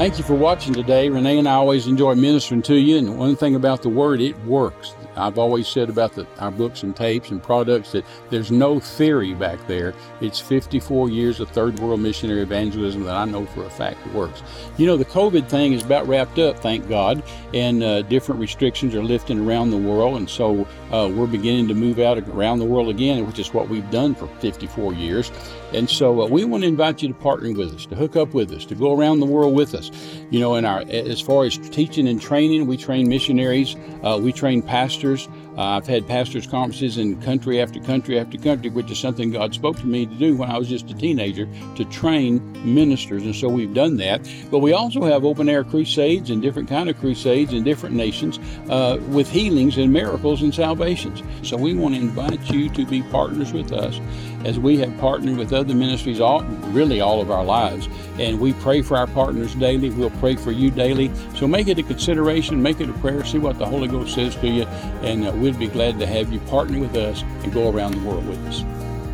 Thank 0.00 0.16
you 0.16 0.24
for 0.24 0.34
watching 0.34 0.72
today. 0.72 1.10
Renee 1.10 1.36
and 1.38 1.46
I 1.46 1.52
always 1.52 1.86
enjoy 1.86 2.14
ministering 2.14 2.62
to 2.62 2.74
you. 2.74 2.96
And 2.96 3.18
one 3.18 3.36
thing 3.36 3.54
about 3.54 3.82
the 3.82 3.90
Word, 3.90 4.22
it 4.22 4.34
works. 4.44 4.94
I've 5.16 5.38
always 5.38 5.68
said 5.68 5.88
about 5.88 6.14
the, 6.14 6.26
our 6.38 6.50
books 6.50 6.82
and 6.82 6.94
tapes 6.94 7.30
and 7.30 7.42
products 7.42 7.92
that 7.92 8.04
there's 8.30 8.50
no 8.50 8.80
theory 8.80 9.34
back 9.34 9.64
there. 9.66 9.94
It's 10.20 10.40
54 10.40 11.10
years 11.10 11.40
of 11.40 11.48
third 11.50 11.78
world 11.78 12.00
missionary 12.00 12.42
evangelism 12.42 13.04
that 13.04 13.14
I 13.14 13.24
know 13.24 13.46
for 13.46 13.64
a 13.64 13.70
fact 13.70 14.06
works. 14.08 14.42
You 14.76 14.86
know, 14.86 14.96
the 14.96 15.04
COVID 15.04 15.48
thing 15.48 15.72
is 15.72 15.82
about 15.82 16.06
wrapped 16.06 16.38
up, 16.38 16.58
thank 16.58 16.88
God, 16.88 17.22
and 17.54 17.82
uh, 17.82 18.02
different 18.02 18.40
restrictions 18.40 18.94
are 18.94 19.02
lifting 19.02 19.46
around 19.46 19.70
the 19.70 19.76
world. 19.76 20.16
And 20.16 20.28
so 20.28 20.66
uh, 20.90 21.10
we're 21.12 21.26
beginning 21.26 21.68
to 21.68 21.74
move 21.74 21.98
out 21.98 22.18
around 22.18 22.58
the 22.58 22.64
world 22.64 22.88
again, 22.88 23.26
which 23.26 23.38
is 23.38 23.52
what 23.52 23.68
we've 23.68 23.90
done 23.90 24.14
for 24.14 24.26
54 24.26 24.94
years. 24.94 25.30
And 25.72 25.88
so 25.88 26.22
uh, 26.22 26.26
we 26.26 26.44
want 26.44 26.64
to 26.64 26.68
invite 26.68 27.02
you 27.02 27.08
to 27.08 27.14
partner 27.14 27.52
with 27.52 27.74
us, 27.74 27.86
to 27.86 27.94
hook 27.94 28.16
up 28.16 28.34
with 28.34 28.52
us, 28.52 28.64
to 28.66 28.74
go 28.74 28.98
around 28.98 29.20
the 29.20 29.26
world 29.26 29.54
with 29.54 29.74
us. 29.74 29.90
You 30.30 30.40
know, 30.40 30.54
in 30.56 30.64
our 30.64 30.80
as 30.88 31.20
far 31.20 31.44
as 31.44 31.58
teaching 31.58 32.08
and 32.08 32.20
training, 32.20 32.66
we 32.66 32.76
train 32.76 33.08
missionaries, 33.08 33.76
uh, 34.02 34.18
we 34.20 34.32
train 34.32 34.62
pastors. 34.62 35.28
Uh, 35.56 35.76
I've 35.76 35.86
had 35.86 36.06
pastors' 36.06 36.46
conferences 36.46 36.96
in 36.96 37.20
country 37.22 37.60
after 37.60 37.80
country 37.80 38.18
after 38.18 38.38
country, 38.38 38.70
which 38.70 38.90
is 38.90 38.98
something 38.98 39.30
God 39.30 39.52
spoke 39.52 39.76
to 39.78 39.86
me 39.86 40.06
to 40.06 40.14
do 40.14 40.36
when 40.36 40.50
I 40.50 40.56
was 40.56 40.68
just 40.68 40.90
a 40.90 40.94
teenager 40.94 41.48
to 41.76 41.84
train 41.86 42.40
ministers, 42.74 43.24
and 43.24 43.34
so 43.34 43.48
we've 43.48 43.74
done 43.74 43.96
that. 43.98 44.28
But 44.50 44.60
we 44.60 44.72
also 44.72 45.04
have 45.04 45.24
open 45.24 45.48
air 45.48 45.64
crusades 45.64 46.30
and 46.30 46.40
different 46.40 46.68
kind 46.68 46.88
of 46.88 46.98
crusades 46.98 47.52
in 47.52 47.64
different 47.64 47.94
nations 47.94 48.38
uh, 48.70 48.98
with 49.08 49.28
healings 49.28 49.76
and 49.76 49.92
miracles 49.92 50.42
and 50.42 50.54
salvations. 50.54 51.22
So 51.46 51.56
we 51.56 51.74
want 51.74 51.94
to 51.94 52.00
invite 52.00 52.48
you 52.50 52.70
to 52.70 52.86
be 52.86 53.02
partners 53.02 53.52
with 53.52 53.72
us 53.72 54.00
as 54.44 54.58
we 54.58 54.78
have 54.78 54.96
partnered 54.98 55.36
with 55.36 55.52
other 55.52 55.74
ministries 55.74 56.20
all 56.20 56.42
really 56.72 57.00
all 57.00 57.20
of 57.20 57.30
our 57.30 57.44
lives. 57.44 57.88
And 58.18 58.40
we 58.40 58.52
pray 58.54 58.82
for 58.82 58.96
our 58.96 59.06
partners 59.06 59.54
daily. 59.54 59.90
We'll 59.90 60.10
pray 60.10 60.36
for 60.36 60.52
you 60.52 60.70
daily. 60.70 61.10
So 61.34 61.46
make 61.46 61.68
it 61.68 61.78
a 61.78 61.82
consideration 61.82 62.62
make 62.62 62.80
it 62.80 62.88
a 62.88 62.94
prayer 62.94 63.24
see 63.24 63.38
what 63.38 63.58
the 63.58 63.66
holy 63.66 63.88
ghost 63.88 64.14
says 64.14 64.36
to 64.36 64.48
you. 64.48 64.64
And 65.02 65.26
uh, 65.26 65.32
we'd 65.32 65.58
be 65.58 65.68
glad 65.68 65.98
to 65.98 66.06
have 66.06 66.32
you 66.32 66.40
partner 66.40 66.78
with 66.78 66.96
us 66.96 67.22
and 67.42 67.52
go 67.52 67.70
around 67.70 67.92
the 67.92 68.08
world 68.08 68.26
with 68.26 68.38
us. 68.46 68.62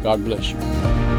God 0.02 0.24
bless 0.24 0.50
you 0.50 1.15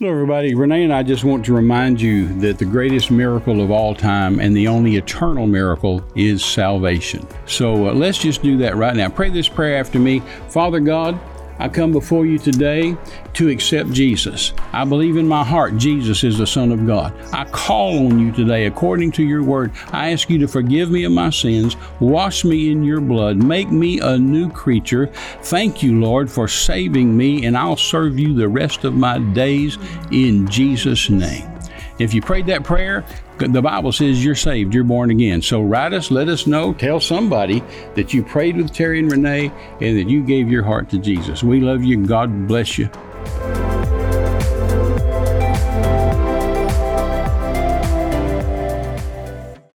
Hello, 0.00 0.10
everybody. 0.10 0.56
Renee 0.56 0.82
and 0.82 0.92
I 0.92 1.04
just 1.04 1.22
want 1.22 1.44
to 1.44 1.52
remind 1.52 2.00
you 2.00 2.26
that 2.40 2.58
the 2.58 2.64
greatest 2.64 3.12
miracle 3.12 3.60
of 3.60 3.70
all 3.70 3.94
time 3.94 4.40
and 4.40 4.56
the 4.56 4.66
only 4.66 4.96
eternal 4.96 5.46
miracle 5.46 6.04
is 6.16 6.44
salvation. 6.44 7.24
So 7.46 7.86
uh, 7.86 7.94
let's 7.94 8.18
just 8.18 8.42
do 8.42 8.56
that 8.56 8.74
right 8.74 8.96
now. 8.96 9.08
Pray 9.08 9.30
this 9.30 9.48
prayer 9.48 9.78
after 9.78 10.00
me. 10.00 10.18
Father 10.48 10.80
God, 10.80 11.16
I 11.58 11.68
come 11.68 11.92
before 11.92 12.26
you 12.26 12.38
today 12.38 12.96
to 13.34 13.48
accept 13.48 13.92
Jesus. 13.92 14.52
I 14.72 14.84
believe 14.84 15.16
in 15.16 15.28
my 15.28 15.44
heart 15.44 15.76
Jesus 15.76 16.24
is 16.24 16.38
the 16.38 16.46
Son 16.46 16.72
of 16.72 16.86
God. 16.86 17.14
I 17.32 17.44
call 17.44 18.06
on 18.06 18.18
you 18.18 18.32
today 18.32 18.66
according 18.66 19.12
to 19.12 19.22
your 19.22 19.42
word. 19.42 19.72
I 19.92 20.12
ask 20.12 20.28
you 20.28 20.38
to 20.38 20.48
forgive 20.48 20.90
me 20.90 21.04
of 21.04 21.12
my 21.12 21.30
sins, 21.30 21.76
wash 22.00 22.44
me 22.44 22.70
in 22.70 22.82
your 22.82 23.00
blood, 23.00 23.36
make 23.36 23.70
me 23.70 24.00
a 24.00 24.18
new 24.18 24.50
creature. 24.50 25.06
Thank 25.42 25.82
you, 25.82 26.00
Lord, 26.00 26.30
for 26.30 26.48
saving 26.48 27.16
me, 27.16 27.46
and 27.46 27.56
I'll 27.56 27.76
serve 27.76 28.18
you 28.18 28.34
the 28.34 28.48
rest 28.48 28.84
of 28.84 28.94
my 28.94 29.18
days 29.18 29.78
in 30.10 30.48
Jesus' 30.48 31.08
name. 31.08 31.53
If 31.98 32.12
you 32.12 32.22
prayed 32.22 32.46
that 32.46 32.64
prayer, 32.64 33.04
the 33.38 33.62
Bible 33.62 33.92
says 33.92 34.24
you're 34.24 34.34
saved, 34.34 34.74
you're 34.74 34.84
born 34.84 35.10
again. 35.10 35.42
So 35.42 35.62
write 35.62 35.92
us, 35.92 36.10
let 36.10 36.28
us 36.28 36.46
know, 36.46 36.72
tell 36.72 37.00
somebody 37.00 37.62
that 37.94 38.12
you 38.12 38.22
prayed 38.22 38.56
with 38.56 38.72
Terry 38.72 38.98
and 38.98 39.10
Renee 39.10 39.52
and 39.80 39.98
that 39.98 40.08
you 40.08 40.22
gave 40.22 40.48
your 40.48 40.64
heart 40.64 40.90
to 40.90 40.98
Jesus. 40.98 41.42
We 41.42 41.60
love 41.60 41.84
you. 41.84 42.04
God 42.04 42.48
bless 42.48 42.78
you. 42.78 42.90